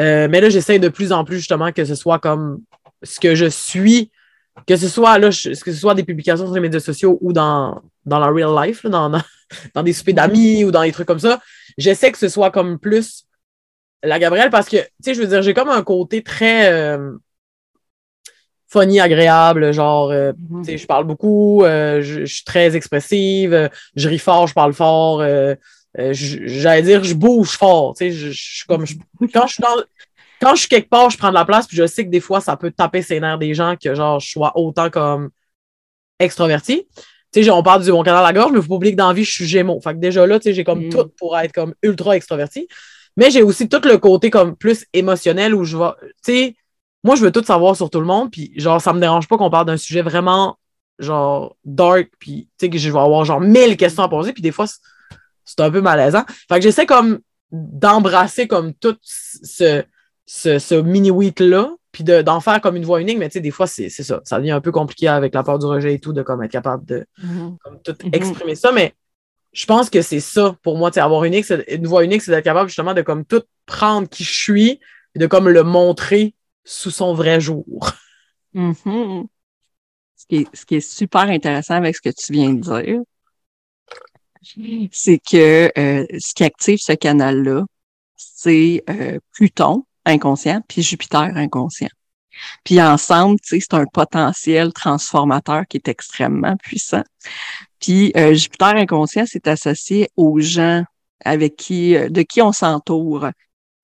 [0.00, 2.62] Euh, mais là, j'essaie de plus en plus justement que ce soit comme
[3.02, 4.10] ce que je suis
[4.66, 7.82] que ce soit là, que ce soit des publications sur les médias sociaux ou dans,
[8.06, 9.10] dans la real life, dans,
[9.74, 11.40] dans, des soupers d'amis ou dans des trucs comme ça,
[11.76, 13.24] j'essaie que ce soit comme plus
[14.02, 16.72] la Gabrielle parce que, tu sais, je veux dire, j'ai comme un côté très.
[16.72, 17.16] Euh,
[18.68, 20.62] funny, agréable, genre, euh, Mhm.
[20.62, 24.54] tu sais, je parle beaucoup, euh, je, je suis très expressive, je ris fort, je
[24.54, 25.22] parle fort,
[25.94, 28.96] j'allais dire, je bouge fort, tu sais, je, je suis comme, je-
[29.32, 29.76] quand je suis dans,
[30.40, 32.20] quand je suis quelque part, je prends de la place, puis je sais que des
[32.20, 35.30] fois, ça peut taper ses nerfs des gens que, genre, je sois autant comme
[36.18, 36.86] extroverti.
[37.44, 38.98] Sais, on parle du bon canal à la gorge, mais il faut pas oublier que
[38.98, 39.80] dans la vie, je suis gémeaux.
[39.80, 40.90] Fait que déjà là, tu sais, j'ai comme Mm.
[40.90, 42.68] tout pour être comme ultra extroverti.
[43.16, 45.90] Mais j'ai aussi tout le côté comme plus émotionnel où je vais,
[46.24, 46.56] tu sais,
[47.04, 49.36] moi, je veux tout savoir sur tout le monde, puis genre, ça me dérange pas
[49.38, 50.58] qu'on parle d'un sujet vraiment,
[50.98, 54.42] genre, dark, puis tu sais, que je vais avoir genre mille questions à poser, puis
[54.42, 56.24] des fois, c'est- un peu malaisant.
[56.48, 57.20] Fait que j'essaie comme
[57.52, 59.84] d'embrasser comme tout ce,
[60.26, 63.50] ce, ce mini-week-là, puis de- d'en faire comme une voix unique, mais tu sais, des
[63.50, 64.20] fois, c'est ça.
[64.24, 66.50] Ça devient un peu compliqué avec la peur du rejet et tout, de comme être
[66.50, 67.56] capable de Mhm.
[67.64, 68.10] comme tout Mhm.
[68.12, 68.92] exprimer ça, mais
[69.54, 72.20] je pense que c'est ça pour moi, tu sais, avoir unique, c'est- une voix unique,
[72.20, 74.78] c'est d'être capable justement de comme tout prendre qui je suis
[75.14, 77.92] et de comme le montrer sous son vrai jour.
[78.52, 79.26] Mhm.
[80.16, 83.00] Ce, qui est, ce qui est super intéressant avec ce que tu viens de dire,
[84.92, 87.64] c'est que euh, ce qui active ce canal-là,
[88.16, 91.88] c'est euh, Pluton inconscient puis Jupiter inconscient.
[92.64, 97.04] Puis ensemble, c'est un potentiel transformateur qui est extrêmement puissant.
[97.80, 100.84] Puis euh, Jupiter inconscient, c'est associé aux gens
[101.24, 103.28] avec qui, euh, de qui on s'entoure.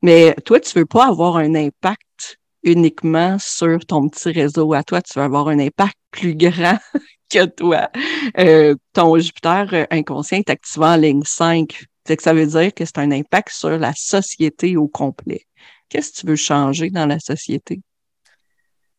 [0.02, 5.02] Mais toi, tu veux pas avoir un impact uniquement sur ton petit réseau à toi,
[5.02, 6.78] tu veux avoir un impact plus grand
[7.30, 7.90] que toi.
[8.38, 11.84] Euh, ton Jupiter euh, inconscient est activé en ligne 5.
[12.06, 15.46] Fait que ça veut dire que c'est un impact sur la société au complet.
[15.92, 17.82] Qu'est-ce que tu veux changer dans la société?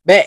[0.05, 0.21] Ben,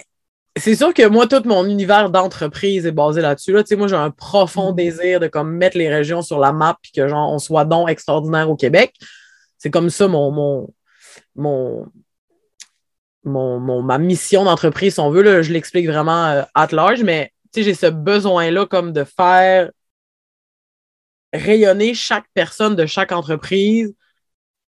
[0.56, 3.52] c'est sûr que moi, tout mon univers d'entreprise est basé là-dessus.
[3.52, 3.62] Là.
[3.76, 4.76] Moi, j'ai un profond Mhm.
[4.76, 7.88] désir de comme mettre les régions sur la map puis que genre on soit donc
[7.88, 8.92] extraordinaire au Québec.
[9.58, 10.74] C'est comme ça mon, mon,
[11.36, 11.86] mon,
[13.22, 15.22] mon, mon- ma mission d'entreprise, si on veut.
[15.22, 19.04] Là, je l'explique vraiment euh, at large, mais tu sais, j'ai ce besoin-là comme de
[19.04, 19.70] faire
[21.32, 23.94] rayonner chaque personne de chaque entreprise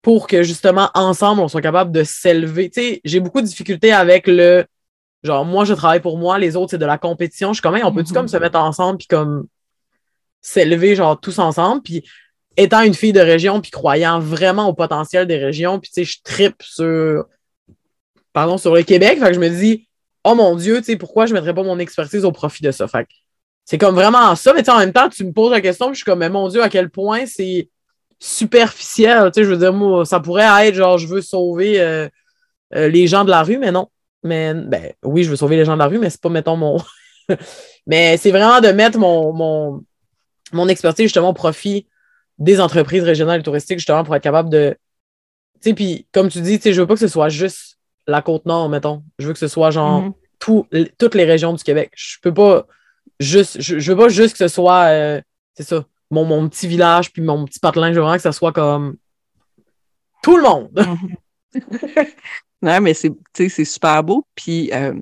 [0.02, 2.68] pour que justement, ensemble, on soit capable de s'élever.
[2.70, 4.64] Tu sais, j'ai beaucoup de difficultés avec le
[5.22, 7.50] genre, moi, je travaille pour moi, les autres, c'est de la compétition.
[7.50, 8.16] Je suis comme, Hey, on peut-tu Mhm.
[8.16, 9.46] comme se mettre ensemble puis comme
[10.40, 11.82] s'élever, genre, tous ensemble?
[11.82, 12.02] Puis
[12.56, 16.12] étant une fille de région puis croyant vraiment au potentiel des régions, puis tu sais,
[16.12, 17.24] je tripe sur,
[18.32, 19.18] pardon, sur le Québec.
[19.20, 19.88] Fait que je me dis,
[20.24, 22.88] oh mon Dieu, tu sais, pourquoi je mettrais pas mon expertise au profit de ça?
[22.88, 23.06] Fait
[23.64, 25.86] c'est comme vraiment ça, mais tu sais, en même temps, tu me poses la question,
[25.86, 27.68] puis je suis comme, mais mon Dieu, à quel point c'est
[28.22, 29.30] superficiel.
[29.32, 32.08] Tu sais, je veux dire, moi, ça pourrait être genre, je veux sauver euh,
[32.74, 33.88] euh, les gens de la rue, mais non.
[34.22, 36.56] Mais ben, oui, je veux sauver les gens de la rue, mais c'est pas, mettons,
[36.56, 36.78] mon.
[37.86, 39.84] mais c'est vraiment de mettre mon, mon,
[40.52, 41.88] mon expertise justement au profit
[42.38, 44.76] des entreprises régionales et touristiques, justement, pour être capable de.
[45.60, 47.78] Tu sais, puis comme tu dis, tu sais, je veux pas que ce soit juste
[48.06, 49.02] la côte nord, mettons.
[49.18, 50.12] Je veux que ce soit genre Mhm.
[50.38, 50.66] tout-
[50.98, 51.90] toutes les régions du Québec.
[51.96, 52.66] Je peux pas
[53.20, 53.60] juste.
[53.60, 54.84] Je, je veux pas juste que ce soit.
[54.86, 55.20] euh,
[55.54, 55.84] c'est ça.
[56.12, 57.88] Mon, mon petit village puis mon petit patelin.
[57.88, 58.96] Je veux vraiment que ça soit comme
[60.22, 60.86] tout le monde.
[62.62, 64.24] non, mais c'est, super beau.
[64.34, 64.94] Puis euh,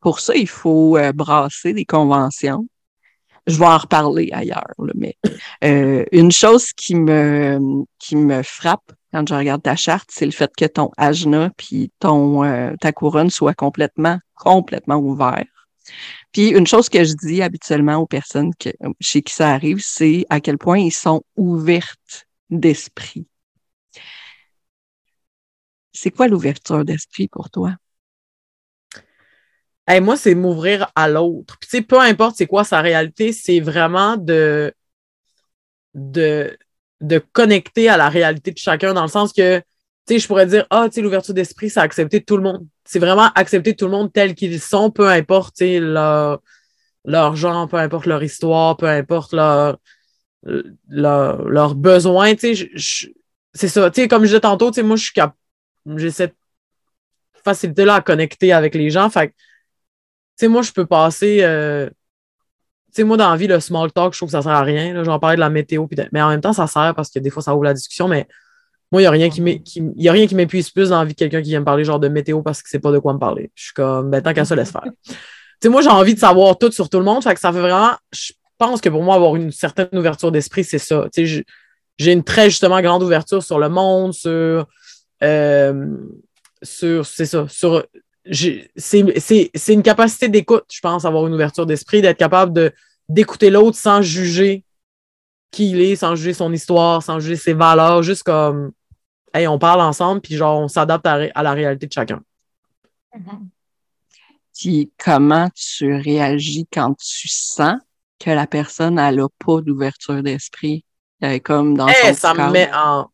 [0.00, 2.66] pour ça, il faut euh, brasser des conventions.
[3.46, 5.16] Je vais en reparler ailleurs, là, mais
[5.62, 10.32] euh, une chose qui me qui me frappe quand je regarde ta charte, c'est le
[10.32, 15.44] fait que ton ajna puis ton euh, ta couronne soit complètement complètement ouvert.
[16.32, 18.52] Puis une chose que je dis habituellement aux personnes
[19.00, 23.26] chez qui ça arrive, c'est à quel point ils sont ouvertes d'esprit.
[25.92, 27.74] C'est quoi l'ouverture d'esprit pour toi?
[29.88, 31.56] Moi, c'est m'ouvrir à l'autre.
[31.60, 34.74] Puis, peu importe c'est quoi sa réalité, c'est vraiment de,
[35.94, 36.58] de,
[37.00, 39.62] de connecter à la réalité de chacun dans le sens que,
[40.14, 42.66] sais, je pourrais dire, ah, tu sais, l'ouverture d'esprit, c'est accepter tout le monde.
[42.84, 46.40] C'est vraiment accepter tout le monde tel qu'ils sont, peu importe, leur,
[47.36, 49.78] genre, peu importe leur histoire, peu importe leur,
[50.88, 52.70] leur, leurs besoins, tu sais,
[53.54, 53.90] c'est ça.
[53.90, 55.34] Tu sais, comme je disais tantôt, tu sais, moi, je suis cap...
[55.96, 56.36] j'ai cette
[57.44, 59.08] facilité-là à connecter avec les gens.
[59.08, 59.34] Fait tu
[60.36, 61.38] sais, moi, je peux passer.
[61.42, 61.88] euh,
[62.88, 64.62] Tu sais, moi, dans la vie, le small talk, je trouve que ça sert à
[64.62, 65.02] rien.
[65.04, 67.42] J'en parlais de la météo, mais en même temps, ça sert parce que des fois,
[67.42, 68.08] ça ouvre la discussion.
[68.08, 68.28] Mais
[68.92, 71.60] moi, il n'y a rien qui m'épuise plus dans la vie que quelqu'un qui vient
[71.60, 73.50] me parler genre de météo parce qu'il ne sait pas de quoi me parler.
[73.54, 74.84] Je suis comme, ben, tant qu'à ça, laisse faire.
[75.58, 77.22] Tu sais, moi, j'ai envie de savoir tout sur tout le monde.
[77.22, 77.92] Fait que ça fait vraiment.
[78.12, 81.06] Je pense que pour moi, avoir une certaine ouverture d'esprit, c'est ça.
[81.10, 81.44] Tu sais,
[81.96, 84.66] j'ai une très justement grande ouverture sur le monde, sur.
[85.22, 85.96] euh,
[86.62, 87.46] sur c'est ça.
[87.48, 87.86] Sur.
[88.30, 92.70] C'est une capacité d'écoute, je pense, avoir une ouverture d'esprit, d'être capable de
[93.08, 94.62] d'écouter l'autre sans juger
[95.50, 98.72] qui il est, sans juger son histoire, sans juger ses valeurs, juste comme
[99.36, 102.22] hey, on parle ensemble, puis genre on s'adapte à, la réalité de chacun.
[104.58, 107.78] Puis comment tu réagis quand tu sens
[108.18, 109.12] que la personne n'a
[109.44, 110.82] pas d'ouverture d'esprit,
[111.44, 113.10] comme dans hey, ça me met en.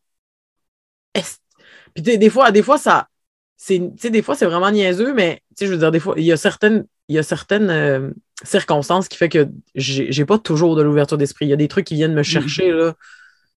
[1.93, 3.09] Puis des fois, des fois, ça.
[3.57, 6.37] C'est, des fois, c'est vraiment niaiseux, mais je veux dire, des fois, il y a
[6.37, 8.09] certaines, il y a certaines euh,
[8.43, 11.45] circonstances qui fait que j'ai, j'ai pas toujours de l'ouverture d'esprit.
[11.45, 12.93] Il y a des trucs qui viennent me chercher, là.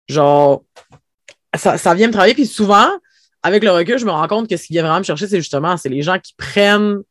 [0.08, 0.64] Genre,
[1.58, 2.90] ça, vient me travailler, puis souvent,
[3.44, 5.38] avec le recul, je me rends compte que ce qui vient vraiment me chercher, c'est
[5.38, 7.02] justement, c'est les gens qui prennent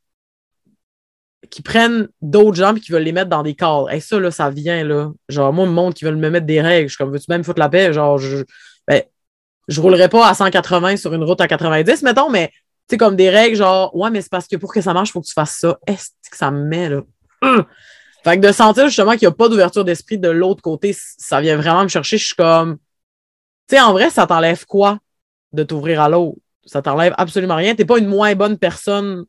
[1.50, 3.90] qui prennent d'autres gens et qui veulent les mettre dans des cadres.
[3.90, 5.11] Et ça, là, ça vient, là.
[5.28, 7.44] Genre, moi, le monde qui veulent me mettre des règles, je suis comme, veux-tu même
[7.44, 7.92] foutre la paix?
[7.92, 8.38] Genre, je,
[8.88, 9.02] ben,
[9.68, 12.54] je roulerai pas à 180 sur une route à 90, mettons, mais, tu
[12.90, 15.12] sais, comme des règles, genre, ouais, mais c'est parce que pour que ça marche, il
[15.12, 15.78] faut que tu fasses ça.
[15.87, 17.02] Est-ce que ça me met, là?
[17.42, 17.64] Hum!
[18.24, 21.42] Fait que de sentir justement qu'il n'y a pas d'ouverture d'esprit de l'autre côté, ça
[21.42, 22.16] vient vraiment me chercher.
[22.16, 22.78] Je suis comme,
[23.68, 24.98] tu sais, en vrai, ça t'enlève quoi
[25.53, 26.38] de t'ouvrir à l'autre?
[26.66, 27.74] Ça t'enlève absolument rien.
[27.74, 29.24] T'es pas une moins bonne personne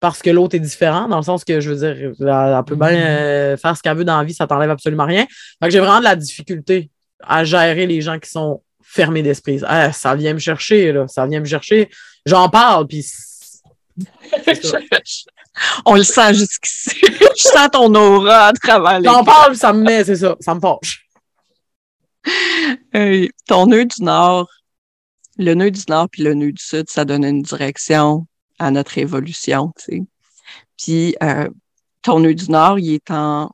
[0.00, 2.94] parce que l'autre est différent, dans le sens que, je veux dire, elle, peut bien
[2.94, 5.26] euh, faire ce qu'elle veut dans la vie, ça t'enlève absolument rien.
[5.26, 6.90] Fait que j'ai vraiment de la difficulté
[7.20, 9.60] à gérer les gens qui sont fermés d'esprit.
[9.66, 11.08] Ah, ça vient me chercher, là.
[11.08, 11.90] Ça vient me chercher.
[12.24, 13.04] J'en parle, puis.
[15.84, 17.00] On le sent jusqu'ici.
[17.02, 20.36] je sens ton aura à travers J'en parle, ça me met, c'est ça.
[20.38, 21.07] Ça me fâche.
[23.46, 24.48] Ton nœud du Nord,
[25.36, 28.26] le nœud du Nord puis le nœud du Sud, ça donne une direction
[28.58, 30.02] à notre évolution, tu sais.
[30.76, 31.48] Puis euh,
[32.02, 33.50] ton nœud du Nord, il est en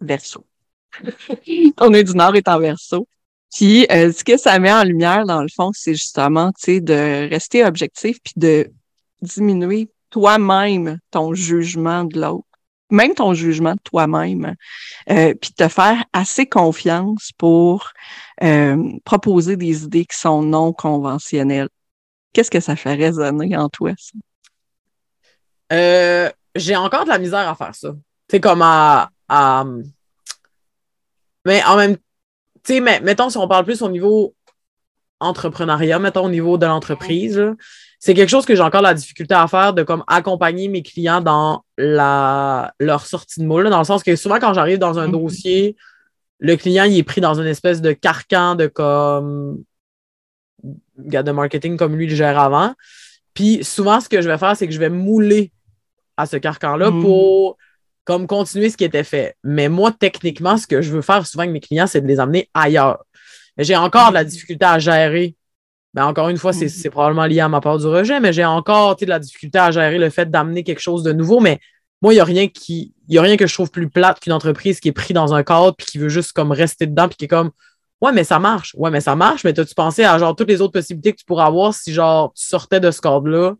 [0.00, 0.46] verso.
[1.76, 3.08] ton nœud du Nord est en verso.
[3.54, 6.80] Puis euh, ce que ça met en lumière, dans le fond, c'est justement, tu sais,
[6.80, 8.70] de rester objectif puis de
[9.20, 12.46] diminuer toi-même ton jugement de l'autre,
[12.92, 14.54] même ton jugement de toi-même,
[15.10, 17.90] euh, puis te faire assez confiance pour
[18.42, 21.68] euh, proposer des idées qui sont non conventionnelles.
[22.32, 24.18] Qu'est-ce que ça fait résonner en toi, ça?
[25.72, 27.94] Euh, j'ai encore de la misère à faire ça.
[28.30, 29.10] C'est comme à,
[31.46, 31.96] Mais en même
[32.64, 34.34] tu sais, mettons, si on parle plus au niveau
[35.22, 37.42] entrepreneuriat, mettons, au niveau de l'entreprise,
[37.98, 41.20] c'est quelque chose que j'ai encore la difficulté à faire de comme accompagner mes clients
[41.20, 45.08] dans la, leur sortie de moule, dans le sens que souvent, quand j'arrive dans un
[45.08, 45.12] mm-hmm.
[45.12, 45.76] dossier,
[46.40, 49.62] le client, il est pris dans une espèce de carcan de comme
[50.98, 52.74] gars de marketing comme lui le gère avant.
[53.34, 55.52] Puis souvent, ce que je vais faire, c'est que je vais mouler
[56.16, 57.02] à ce carcan-là mm.
[57.02, 57.56] pour
[58.04, 59.36] comme continuer ce qui était fait.
[59.44, 62.18] Mais moi, techniquement, ce que je veux faire souvent avec mes clients, c'est de les
[62.18, 63.04] amener ailleurs.
[63.58, 65.36] J'ai encore de la difficulté à gérer.
[65.94, 66.90] Mais encore une fois, c'est mm.
[66.90, 69.98] probablement lié à ma part du rejet, mais j'ai encore de la difficulté à gérer
[69.98, 71.40] le fait d'amener quelque chose de nouveau.
[71.40, 71.60] Mais
[72.00, 72.94] moi, il n'y a rien qui.
[73.08, 75.42] Il a rien que je trouve plus plate qu'une entreprise qui est prise dans un
[75.42, 77.50] cadre puis qui veut juste comme rester dedans puis qui est comme
[78.02, 78.74] Ouais, mais ça marche.
[78.76, 81.24] Ouais, mais ça marche, mais as-tu pensé à genre toutes les autres possibilités que tu
[81.24, 83.54] pourrais avoir si genre tu sortais de ce cadre-là?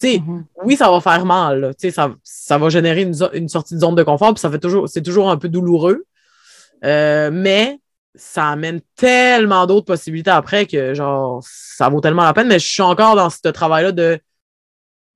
[0.00, 0.44] Tu sais, mm-hmm.
[0.64, 1.74] oui, ça va faire mal.
[1.78, 4.58] Tu sais, ça, ça va générer une, sortie de zone de confort, puis ça fait
[4.58, 6.06] toujours, c'est toujours un peu douloureux.
[6.84, 7.80] Euh, mais
[8.14, 12.48] ça amène tellement d'autres possibilités après que genre ça vaut tellement la peine.
[12.48, 14.20] Mais je suis encore dans ce travail-là de,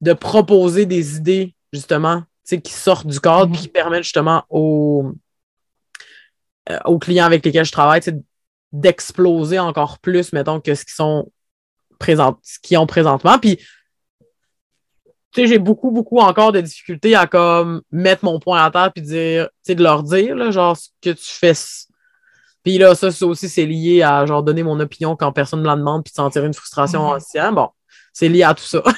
[0.00, 3.60] de proposer des idées, justement, qui sortent du cadre, mm-hmm.
[3.60, 5.12] qui permettent justement aux,
[6.70, 8.00] euh, aux clients avec lesquels je travaille,
[8.72, 11.30] d'exploser encore plus, mettons, que ce qu'ils sont
[11.98, 13.38] présent, ce qu'ils ont présentement.
[13.38, 13.56] Puis,
[15.32, 18.92] tu sais, j'ai beaucoup, beaucoup encore de difficultés à comme mettre mon point à terre
[18.92, 21.52] puis dire, tu sais, de leur dire, là, genre, ce que tu fais.
[22.66, 25.76] Puis là, ça, aussi, c'est lié à, genre, donner mon opinion quand personne me la
[25.76, 27.16] demande puis de sentir une frustration mm-hmm.
[27.16, 27.54] ancienne.
[27.54, 27.68] Bon,
[28.12, 28.82] c'est lié à tout ça.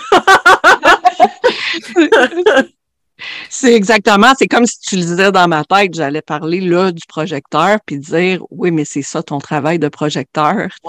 [3.51, 7.03] C'est exactement, c'est comme si tu le disais dans ma tête, j'allais parler là du
[7.09, 10.69] projecteur puis dire oui, mais c'est ça ton travail de projecteur.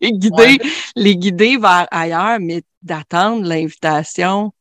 [0.00, 0.58] les, guider,
[0.94, 4.52] les guider vers ailleurs, mais d'attendre l'invitation.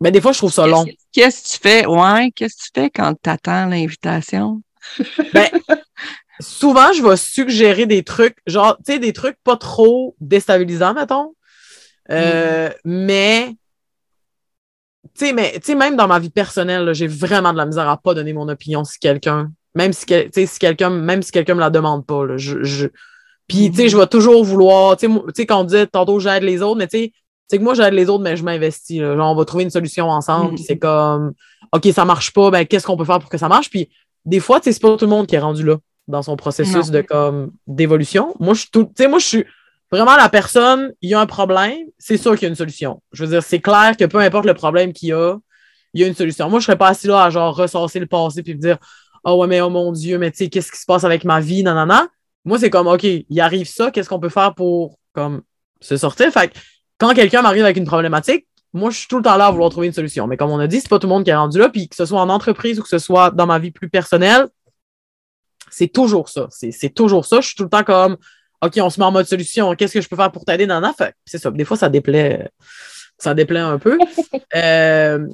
[0.00, 0.84] Mais des fois, je trouve ça long.
[1.10, 1.86] Qu'est-ce que tu fais?
[1.86, 4.62] Ouais, qu'est-ce que tu fais quand tu attends l'invitation?
[5.32, 5.48] ben,
[6.40, 11.34] souvent, je vais suggérer des trucs, genre, tu sais, des trucs pas trop déstabilisants, mettons.
[12.10, 12.72] Euh, mm.
[12.84, 13.56] Mais
[15.14, 18.14] tu sais, mais même dans ma vie personnelle, j'ai vraiment de la misère à pas
[18.14, 22.06] donner mon opinion si quelqu'un, même si, si quelqu'un, même si quelqu'un me la demande
[22.06, 22.24] pas.
[22.26, 22.86] Là, je, je...
[23.46, 26.62] Puis, tu sais, je vais toujours vouloir, tu sais, quand on dit tantôt j'aide les
[26.62, 27.12] autres, mais tu sais,
[27.48, 29.00] c'est que moi j'aide les autres, mais je m'investis.
[29.00, 31.32] Genre, on va trouver une solution ensemble, puis c'est comme,
[31.72, 33.68] OK, ça marche pas, ben qu'est-ce qu'on peut faire pour que ça marche?
[33.68, 33.90] Puis,
[34.24, 35.76] des fois, tu sais, c'est pas tout le monde qui est rendu là
[36.08, 38.34] dans son processus de comme d'évolution.
[38.40, 39.44] Moi, je tout, tu sais, moi, je suis
[39.90, 43.02] vraiment la personne, il y a un problème, c'est sûr qu'il y a une solution.
[43.12, 45.36] Je veux dire, c'est clair que peu importe le problème qu'il y a,
[45.94, 46.48] il y a une solution.
[46.48, 48.78] Moi, je serais pas assis là à genre ressasser le passé puis me dire
[49.24, 51.40] Oh ouais, mais oh mon Dieu, mais tu sais, qu'est-ce qui se passe avec ma
[51.40, 51.62] vie?
[51.62, 51.86] Non.
[52.44, 55.42] Moi, c'est comme OK, il arrive ça, qu'est-ce qu'on peut faire pour comme
[55.80, 56.32] se sortir?
[56.32, 56.58] Fait que
[56.98, 59.70] quand quelqu'un m'arrive avec une problématique, moi, je suis tout le temps là à vouloir
[59.70, 60.26] trouver une solution.
[60.26, 61.68] Mais comme on a dit, c'est pas tout le monde qui est rendu là.
[61.68, 64.48] Puis que ce soit en entreprise ou que ce soit dans ma vie plus personnelle,
[65.72, 66.46] c'est toujours ça.
[66.50, 67.40] C'est toujours ça.
[67.40, 68.16] Je suis tout le temps comme
[68.62, 69.74] OK, on se met en mode solution.
[69.74, 71.50] Qu'est-ce que je peux faire pour t'aider dans la fait C'est ça.
[71.50, 72.48] Des fois, ça déplaît,
[73.18, 73.98] ça déplaît un peu.
[74.54, 75.26] Euh,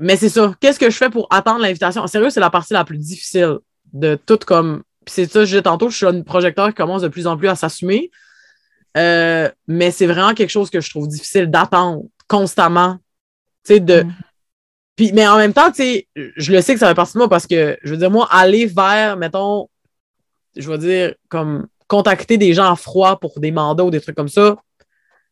[0.00, 0.54] mais c'est ça.
[0.60, 2.00] Qu'est-ce que je fais pour attendre l'invitation?
[2.00, 3.58] En sérieux, c'est la partie la plus difficile
[3.92, 4.82] de tout comme.
[5.06, 7.48] c'est ça, je disais tantôt, je suis un projecteur qui commence de plus en plus
[7.48, 8.10] à s'assumer.
[8.96, 12.96] Euh, mais c'est vraiment quelque chose que je trouve difficile d'attendre constamment.
[13.62, 14.04] Tu de.
[14.04, 14.12] Mm.
[14.98, 17.28] Mais en même temps, tu sais, je le sais que ça fait partie de moi
[17.28, 19.68] parce que, je veux dire, moi, aller vers, mettons,
[20.56, 24.16] je veux dire, comme contacter des gens à froid pour des mandats ou des trucs
[24.16, 24.56] comme ça,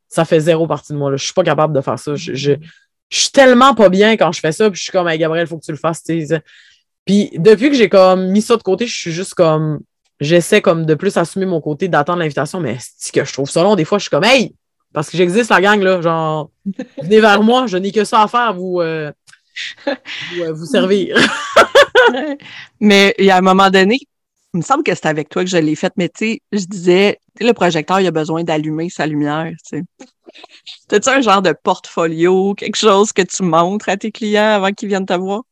[0.08, 1.10] ça fait zéro partie de moi.
[1.10, 1.16] Là.
[1.16, 2.14] Je suis pas capable de faire ça.
[2.14, 2.52] Je, je,
[3.10, 5.58] suis tellement pas bien quand je fais ça, puis je suis comme, hey, Gabriel, faut
[5.58, 6.02] que tu le fasses.
[7.04, 9.80] Puis depuis que j'ai comme mis ça de côté, je suis juste comme,
[10.20, 13.62] j'essaie comme de plus assumer mon côté d'attendre l'invitation, mais c'est que je trouve ça
[13.62, 13.76] long?
[13.76, 14.54] Des fois, je suis comme, hey,
[14.92, 16.50] parce que j'existe, la gang, là, genre,
[17.02, 19.12] venez vers moi, je n'ai que ça à faire, vous, euh,
[19.86, 21.16] vous, euh, servir.
[22.80, 23.98] mais il y a un moment donné,
[24.52, 26.64] il me semble que c'est avec toi que je l'ai fait, mais tu sais, je
[26.64, 29.82] disais, le projecteur, il a besoin d'allumer sa lumière, tu sais.
[30.88, 34.88] T'as-tu un genre de portfolio, quelque chose que tu montres à tes clients avant qu'ils
[34.88, 35.42] viennent te voir?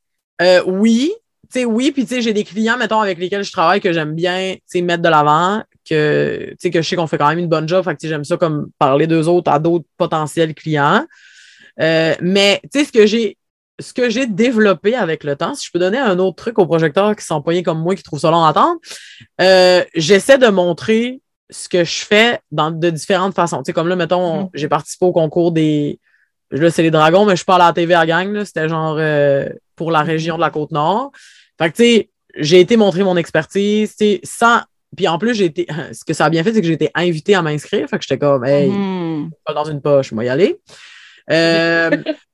[0.40, 1.12] Euh, oui,
[1.52, 3.92] tu sais, oui, puis tu sais, j'ai des clients, mettons, avec lesquels je travaille que
[3.92, 7.38] j'aime bien, tu sais, mettre de l'avant que, que je sais qu'on fait quand même
[7.38, 7.84] une bonne job.
[7.84, 11.04] Fait que j'aime ça comme parler d'eux autres à d'autres potentiels clients.
[11.80, 13.36] Euh, mais tu sais, ce que j'ai
[13.82, 16.66] ce que j'ai développé avec le temps, si je peux donner un autre truc aux
[16.66, 18.78] projecteurs qui sont poignés comme moi, qui trouvent ça long à attendre,
[19.40, 21.20] euh, j'essaie de montrer
[21.50, 23.58] ce que je fais dans, de différentes façons.
[23.58, 24.50] Tu sais, comme là, mettons, mm.
[24.54, 26.00] j'ai participé au concours des.
[26.50, 28.44] Là, c'est les dragons, mais je parle à la TV à gang.
[28.44, 31.12] C'était genre euh, pour la région de la Côte-Nord.
[31.58, 34.60] Fait que, tu sais, j'ai été montrer mon expertise, tu sais, sans,
[34.96, 35.66] puis en plus, j'ai été.
[35.92, 37.88] Ce que ça a bien fait, c'est que j'ai été invité à m'inscrire.
[37.88, 39.30] Fait que j'étais comme, hey, mm-hmm.
[39.44, 40.60] pas dans une poche, moi y aller.
[41.30, 41.90] Euh,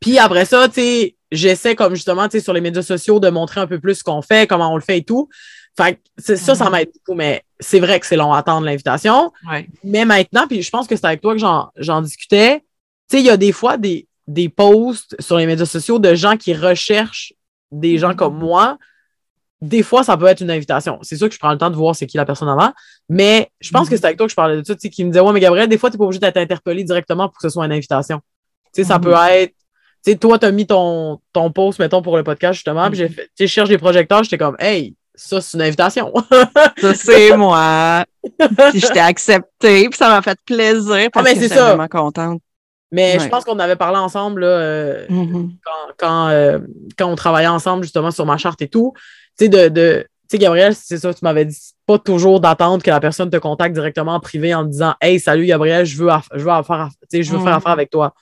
[0.00, 3.28] puis après ça, tu sais, j'essaie comme justement, tu sais, sur les médias sociaux de
[3.28, 5.28] montrer un peu plus ce qu'on fait, comment on le fait et tout.
[5.76, 6.00] Fait que
[6.36, 6.72] ça, ça mm-hmm.
[6.72, 9.32] m'aide beaucoup, mais c'est vrai que c'est long à attendre l'invitation.
[9.84, 11.40] Mais maintenant, puis je pense que c'est avec toi que
[11.76, 12.60] j'en discutais.
[13.08, 16.14] Tu sais, il y a des fois des, des posts sur les médias sociaux de
[16.14, 17.34] gens qui recherchent
[17.70, 18.16] des gens mm-hmm.
[18.16, 18.78] comme moi
[19.60, 20.98] des fois, ça peut être une invitation.
[21.02, 22.72] C'est sûr que je prends le temps de voir c'est qui la personne avant,
[23.08, 24.00] mais je pense que mhm.
[24.00, 25.40] c'est avec toi que je parlais de ça, tu sais, qui me disait, ouais, mais
[25.40, 27.72] Gabriel, des fois, tu n'es pas obligé d'être interpellé directement pour que ce soit une
[27.72, 28.20] invitation.
[28.74, 29.28] Tu sais, ça peut mhm.
[29.30, 29.54] être,
[30.06, 32.98] tu sais, toi, tu as mis ton, ton post, mettons, pour le podcast, justement, puis
[32.98, 33.14] j'ai mhm.
[33.14, 36.12] fait, tu sais, je cherche des projecteurs, j'étais comme, hey, ça, c'est une invitation.
[36.78, 38.04] ça, c'est moi.
[38.70, 41.08] puis je t'ai accepté, puis ça m'a fait plaisir.
[41.12, 41.68] Parce ah, mais c'est ça.
[41.68, 42.40] vraiment contente.
[42.92, 46.60] Mais je pense qu'on avait parlé ensemble là, euh, quand, quand, euh,
[46.96, 48.94] quand, on travaillait ensemble justement sur ma charte et tout
[49.36, 52.90] sais, de, de tu sais, Gabriel, c'est ça, tu m'avais dit pas toujours d'attendre que
[52.90, 56.42] la personne te contacte directement en privé en disant Hey, salut Gabriel, je veux, je
[56.42, 58.12] veux, affaire, je veux faire affaire avec toi.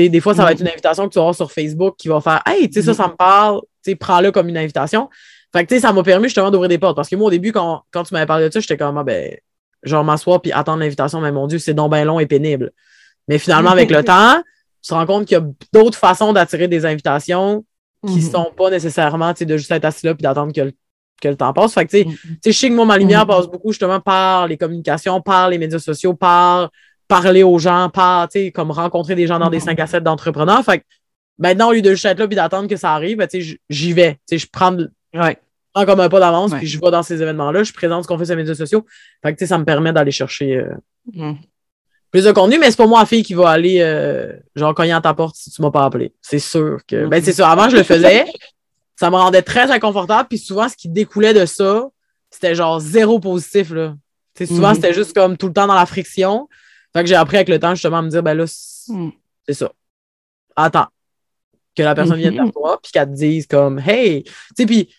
[0.00, 2.08] Sais, des fois, ça va être une invitation que tu vas avoir sur Facebook qui
[2.08, 3.60] va faire Hey, tu sais, ça, ça me parle,
[3.98, 5.08] prends-le comme une invitation.
[5.52, 6.96] Fait que, ça m'a permis justement d'ouvrir des portes.
[6.96, 9.04] Parce que moi, au début, quand, quand tu m'avais parlé de ça, j'étais comme, ah,
[9.04, 9.36] ben,
[9.82, 12.72] genre, m'asseoir puis attendre l'invitation, mais mon Dieu, c'est donc bien long et pénible.
[13.28, 14.42] Mais finalement, avec le temps,
[14.82, 17.64] tu te rends compte qu'il y a d'autres façons d'attirer des invitations
[18.06, 18.30] qui ne mhm.
[18.30, 20.72] sont pas nécessairement de juste être assis là et d'attendre que le,
[21.20, 21.74] que le temps passe.
[21.74, 22.16] Fait que, mhm.
[22.44, 23.28] je sais que moi, ma lumière mhm.
[23.28, 26.70] passe beaucoup justement par les communications, par les médias sociaux, par
[27.12, 30.64] parler aux gens, par comme rencontrer des gens dans des 5 à 7 d'entrepreneurs.
[30.64, 30.84] Fait que
[31.38, 33.28] maintenant, au lieu de juste être là et d'attendre que ça arrive, ben,
[33.68, 34.18] j'y vais.
[34.30, 35.38] Je prends, ouais.
[35.74, 38.16] prends comme un pas d'avance, puis je vais dans ces événements-là, je présente ce qu'on
[38.16, 38.86] fait sur les médias sociaux.
[39.22, 41.32] Fait que ça me permet d'aller chercher euh,
[42.10, 44.92] plus de contenu, mais c'est pas moi la fille qui va aller euh, genre cogner
[44.92, 46.14] à ta porte si tu m'as pas appelé.
[46.22, 47.06] C'est sûr que.
[47.06, 48.24] Ben c'est sûr, avant je le faisais.
[48.96, 50.28] ça me rendait très inconfortable.
[50.30, 51.88] Puis souvent, ce qui découlait de ça,
[52.30, 53.70] c'était genre zéro positif.
[53.70, 53.96] Là.
[54.38, 54.76] souvent, mhm.
[54.76, 56.48] c'était juste comme tout le temps dans la friction.
[56.94, 59.10] Fait que j'ai appris avec le temps justement à me dire ben là, mm.
[59.46, 59.72] c'est ça.
[60.56, 60.86] Attends.
[61.74, 62.52] Que la personne vienne vers mhm.
[62.52, 64.24] toi, puis qu'elle te dise comme Hey!
[64.24, 64.90] Tu sais, puis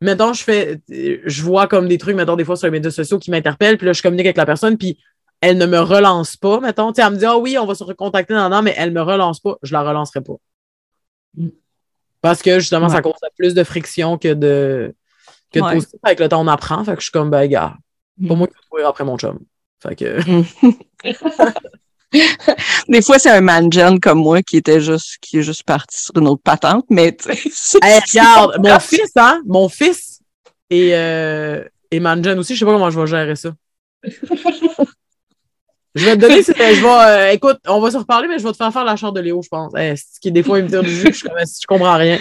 [0.00, 3.18] mettons, je fais, je vois comme des trucs, mettons, des fois sur les médias sociaux
[3.18, 4.98] qui m'interpellent, puis là, je communique avec la personne, puis
[5.40, 6.92] elle ne me relance pas, mettons.
[6.92, 9.02] elle me dit, ah oui, on va se recontacter dans an, mais elle ne me
[9.02, 10.34] relance pas, je la relancerai pas.
[12.20, 14.94] Parce que justement, ça cause plus de friction que de,
[15.52, 15.98] que de positif.
[16.04, 16.84] Avec le temps, on apprend.
[16.84, 17.74] Fait que je suis comme, ben, gars,
[18.26, 18.38] pour mm.
[18.38, 19.40] moi qui vais courir après mon chum.
[19.82, 20.18] Fait que.
[22.88, 23.70] Des fois, c'est un man
[24.00, 27.32] comme moi qui était juste, qui est juste parti sur une autre patente, mais tu
[27.50, 27.78] sais.
[28.12, 30.20] regarde, mon fils, hein, mon fils
[30.68, 33.52] et, euh, et man aussi, je sais pas comment je vais gérer ça.
[35.94, 38.52] Je vais te donner, je vais, euh, écoute, on va se reparler, mais je vais
[38.52, 39.74] te faire faire la charte de Léo, je pense.
[39.74, 42.18] Ce qui, des fois, il me tire du jus, je, je comprends rien.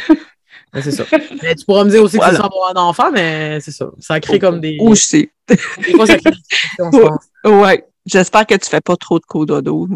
[0.73, 1.05] C'est ça.
[1.43, 3.91] Mais tu pourras me dire aussi que c'est sans avoir un enfant, mais c'est ça.
[3.99, 4.77] Ça crée comme des.
[4.79, 5.31] Où je sais.
[5.47, 7.09] Des fois, ça crée des.
[7.49, 7.85] Ouais.
[8.05, 9.87] J'espère que tu fais pas trop de cododo.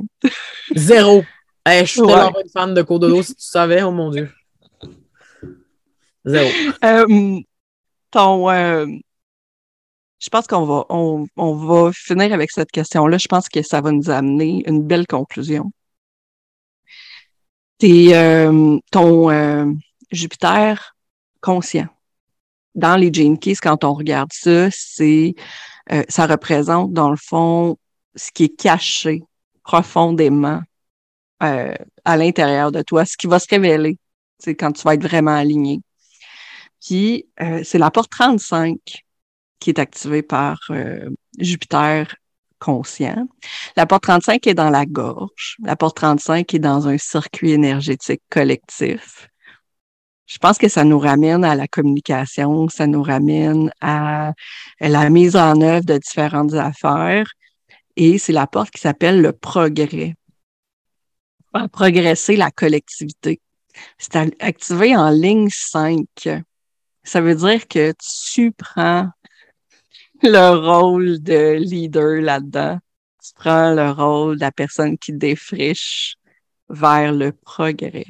[0.76, 1.24] Zéro.
[1.68, 4.32] je suis tellement pas une fan de l'eau, si tu savais, oh mon Dieu.
[6.26, 6.50] Zéro.
[6.84, 7.40] Euh,
[8.12, 8.86] ton, euh,
[10.20, 13.18] je pense qu'on va, on, va finir avec cette question-là.
[13.18, 15.72] Je pense que ça va nous amener une belle conclusion.
[17.78, 19.30] T'es, euh, ton
[20.12, 20.96] Jupiter
[21.42, 21.88] conscient.
[22.74, 25.36] Dans les Gene Keys, quand on regarde ça, c'est
[26.10, 27.78] ça représente, dans le fond,
[28.16, 29.22] ce qui est caché
[29.64, 30.62] profondément
[31.40, 33.98] à l'intérieur de toi, ce qui va se révéler
[34.54, 35.82] quand tu vas être vraiment aligné.
[36.86, 38.78] Puis, euh, c'est la porte 35
[39.60, 42.16] qui est activée par euh, Jupiter
[42.60, 43.28] conscient.
[43.76, 45.58] La porte 35 est dans la gorge.
[45.64, 49.30] La porte 35 est dans un circuit énergétique collectif.
[50.26, 54.34] Je pense que ça nous ramène à la communication, ça nous ramène à
[54.80, 57.28] la mise en œuvre de différentes affaires.
[57.96, 60.16] Et c'est la porte qui s'appelle le progrès.
[61.72, 63.40] Progresser la collectivité.
[63.98, 66.06] C'est activé en ligne 5
[67.06, 67.94] ça veut dire que
[68.34, 69.10] tu prends
[70.24, 72.80] le rôle de leader là-dedans.
[73.24, 76.16] Tu prends le rôle de la personne qui défriche
[76.68, 78.08] vers le progrès.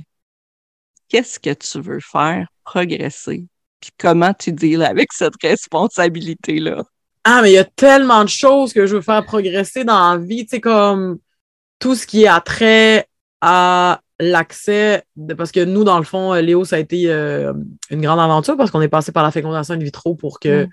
[1.10, 3.46] Qu'est-ce que tu veux faire progresser?
[3.80, 6.84] Puis comment tu deals avec cette responsabilité-là?
[7.24, 10.18] Ah, mais il y a tellement de choses que je veux faire progresser dans la
[10.18, 11.18] vie, tu sais, comme
[11.80, 13.08] tout ce qui a trait
[13.42, 15.04] à l'accès,
[15.38, 17.54] parce que nous, dans le fond, euh, Léo, ça a été euh,
[17.90, 20.70] une grande aventure parce qu'on est passé par la fécondation in vitro pour que mm.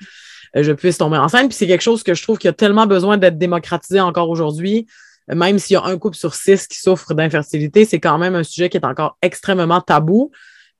[0.56, 1.48] euh, je puisse tomber enceinte.
[1.48, 4.86] Puis c'est quelque chose que je trouve qui a tellement besoin d'être démocratisé encore aujourd'hui.
[5.28, 8.42] Même s'il y a un couple sur six qui souffre d'infertilité, c'est quand même un
[8.42, 10.30] sujet qui est encore extrêmement tabou.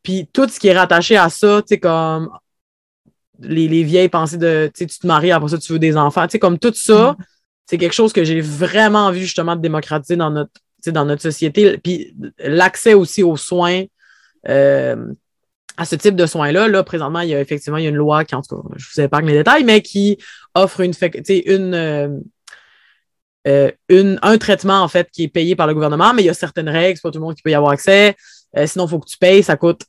[0.02, 2.30] Puis tout ce qui est rattaché à ça, tu sais, comme
[3.38, 6.32] les, les, vieilles pensées de, tu te maries, après ça, tu veux des enfants, tu
[6.32, 7.24] sais, comme tout ça, mm.
[7.66, 10.52] c'est quelque chose que j'ai vraiment envie justement de démocratiser dans notre
[10.90, 11.78] dans notre société.
[11.78, 13.84] Puis l'accès aussi aux soins,
[14.48, 14.96] euh,
[15.76, 17.96] à ce type de soins-là, là, présentement, il y a effectivement il y a une
[17.96, 20.18] loi qui, en tout cas, je vous épargne les détails, mais qui
[20.54, 20.92] offre une,
[21.46, 22.22] une,
[23.48, 26.30] euh, euh, un traitement, en fait, qui est payé par le gouvernement, mais il y
[26.30, 28.16] a certaines règles, c'est pas tout le monde qui peut y avoir accès.
[28.66, 29.82] sinon, il faut que tu payes, ça coûte.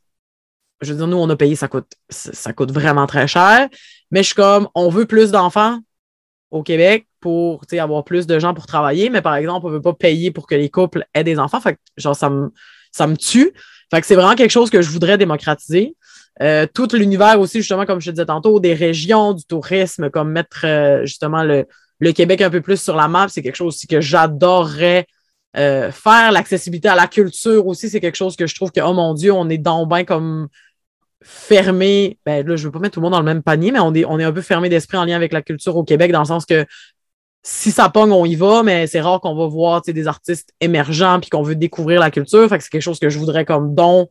[0.81, 3.69] Je veux dire, nous, on a payé, ça coûte, ça coûte vraiment très cher.
[4.11, 5.79] Mais je suis comme, on veut plus d'enfants
[6.51, 9.81] au Québec pour avoir plus de gens pour travailler, mais par exemple, on ne veut
[9.81, 11.61] pas payer pour que les couples aient des enfants.
[11.61, 12.51] Fait genre, ça me,
[12.91, 13.53] ça me tue.
[13.89, 15.95] Fait que c'est vraiment quelque chose que je voudrais démocratiser.
[16.41, 20.31] Euh, tout l'univers aussi, justement, comme je te disais tantôt, des régions, du tourisme, comme
[20.31, 21.65] mettre euh, justement le,
[21.99, 25.05] le, Québec un peu plus sur la map, c'est quelque chose aussi que j'adorerais
[25.57, 26.31] euh, faire.
[26.31, 29.31] L'accessibilité à la culture aussi, c'est quelque chose que je trouve que, oh mon Dieu,
[29.31, 30.47] on est dans bien comme
[31.23, 33.79] fermé, ben là, je veux pas mettre tout le monde dans le même panier, mais
[33.79, 36.25] on est, un peu fermé d'esprit en lien avec la culture au Québec, dans le
[36.25, 36.65] sens que
[37.43, 41.19] si ça pogne, on y va, mais c'est rare qu'on va voir des artistes émergents
[41.19, 42.47] puis qu'on veut découvrir la culture.
[42.47, 44.09] Fait que c'est quelque chose que je voudrais comme don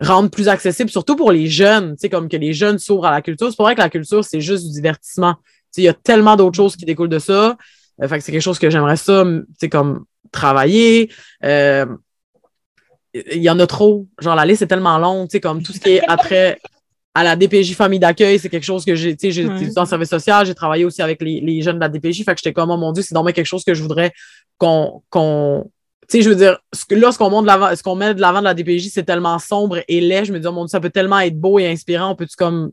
[0.00, 3.50] rendre plus accessible, surtout pour les jeunes, comme que les jeunes s'ouvrent à la culture.
[3.50, 5.34] C'est pas vrai que la culture, c'est juste du divertissement.
[5.78, 7.56] Il y a tellement d'autres choses qui découlent de ça.
[8.02, 9.24] Euh, fait que c'est quelque chose que j'aimerais ça,
[9.70, 11.10] comme travailler.
[11.44, 11.86] Euh,
[13.14, 14.06] il y en a trop.
[14.20, 16.58] Genre, la liste est tellement longue, tu comme tout ce qui est après
[17.14, 20.08] à la DPJ famille d'accueil, c'est quelque chose que j'ai, tu sais, j'ai en service
[20.10, 22.76] social, j'ai travaillé aussi avec les, jeunes de la DPJ, fait que j'étais comme, oh
[22.76, 24.12] mon Dieu, c'est vraiment quelque chose que je voudrais
[24.56, 25.68] qu'on, qu'on,
[26.02, 28.20] tu sais, je veux dire, ce que, là, ce qu'on, monte ce qu'on met de
[28.20, 30.70] l'avant de la DPJ, c'est tellement sombre et laid, je me dis, oh mon Dieu,
[30.70, 32.70] ça peut tellement être beau et inspirant, on peut-tu comme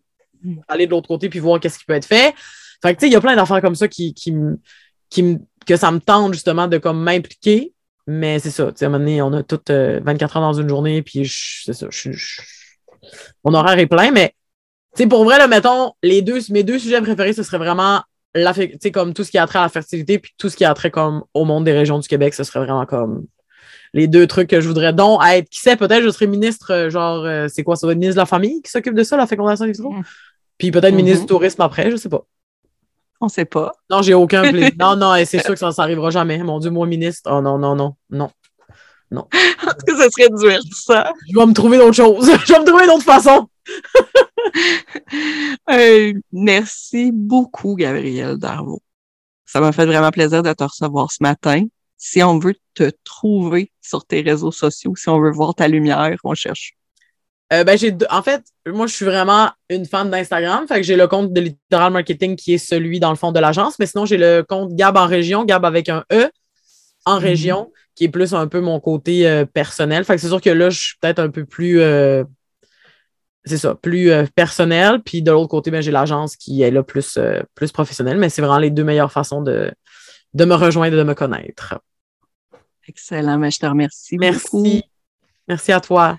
[0.67, 2.35] aller de l'autre côté puis voir qu'est-ce qui peut être fait?
[2.85, 4.33] Fait que, tu sais, il y a plein d'affaires comme ça qui, qui,
[5.09, 7.73] qui, que ça me tente justement de comme m'impliquer.
[8.07, 10.45] Mais c'est ça, tu sais, à un moment donné, on a toutes 24 euh, heures
[10.45, 11.27] dans une journée, puis
[11.65, 11.87] c'est ça,
[13.43, 14.35] mon horaire est plein, mais
[14.95, 18.03] tu sais, pour vrai, là, mettons, les deux, mes deux sujets préférés, ce serait vraiment
[18.35, 18.53] la,
[18.93, 20.91] comme tout ce qui a trait à la fertilité, puis tout ce qui a trait
[20.91, 23.25] comme au monde des régions du Québec, ce serait vraiment comme
[23.93, 25.49] les deux trucs que je voudrais donc être.
[25.49, 28.17] Qui sait, peut-être je serais ministre, euh, genre, euh, c'est quoi, ça va être ministre
[28.17, 30.03] de la famille qui s'occupe de ça, la fécondation des mmh.
[30.57, 31.29] Puis peut-être ministre du mm-hmm.
[31.29, 32.25] tourisme après, je sais pas.
[33.25, 33.71] On sait pas.
[33.89, 34.71] Non, j'ai aucun plaisir.
[34.79, 36.37] non, non, c'est sûr que ça n'arrivera jamais.
[36.37, 37.27] Mon Dieu, moi, ministre.
[37.33, 38.29] Oh non, non, non, non.
[39.09, 39.27] Non.
[39.33, 41.11] Est-ce que ça serait ça?
[41.27, 42.27] Je vais me trouver d'autres choses.
[42.45, 43.47] je vais me trouver d'autres façons.
[45.71, 48.83] euh, merci beaucoup, Gabriel Darvaux.
[49.47, 51.65] Ça m'a fait vraiment plaisir de te recevoir ce matin.
[51.97, 56.15] Si on veut te trouver sur tes réseaux sociaux, si on veut voir ta lumière,
[56.23, 56.75] on cherche
[57.53, 60.67] euh, ben, j'ai, en fait, moi, je suis vraiment une fan d'Instagram.
[60.67, 63.39] Fait que j'ai le compte de Littoral Marketing qui est celui, dans le fond, de
[63.39, 63.77] l'agence.
[63.77, 66.29] Mais sinon, j'ai le compte Gab en région, Gab avec un E
[67.05, 67.21] en mhm.
[67.21, 70.03] région, qui est plus un peu mon côté euh, personnel.
[70.05, 71.81] Fait que c'est sûr que là, je suis peut-être un peu plus.
[71.81, 72.23] Euh,
[73.47, 75.01] c'est ça, plus personnel.
[75.05, 77.19] Puis de l'autre côté, ben, j'ai l'agence qui est là plus,
[77.53, 78.17] plus professionnelle.
[78.17, 79.71] Mais c'est vraiment les deux meilleures façons de,
[80.33, 81.75] de me rejoindre et de me connaître.
[82.87, 84.17] Excellent, mais je te remercie.
[84.17, 84.49] Merci.
[84.51, 84.81] beaucoup.
[85.47, 86.17] Merci à toi.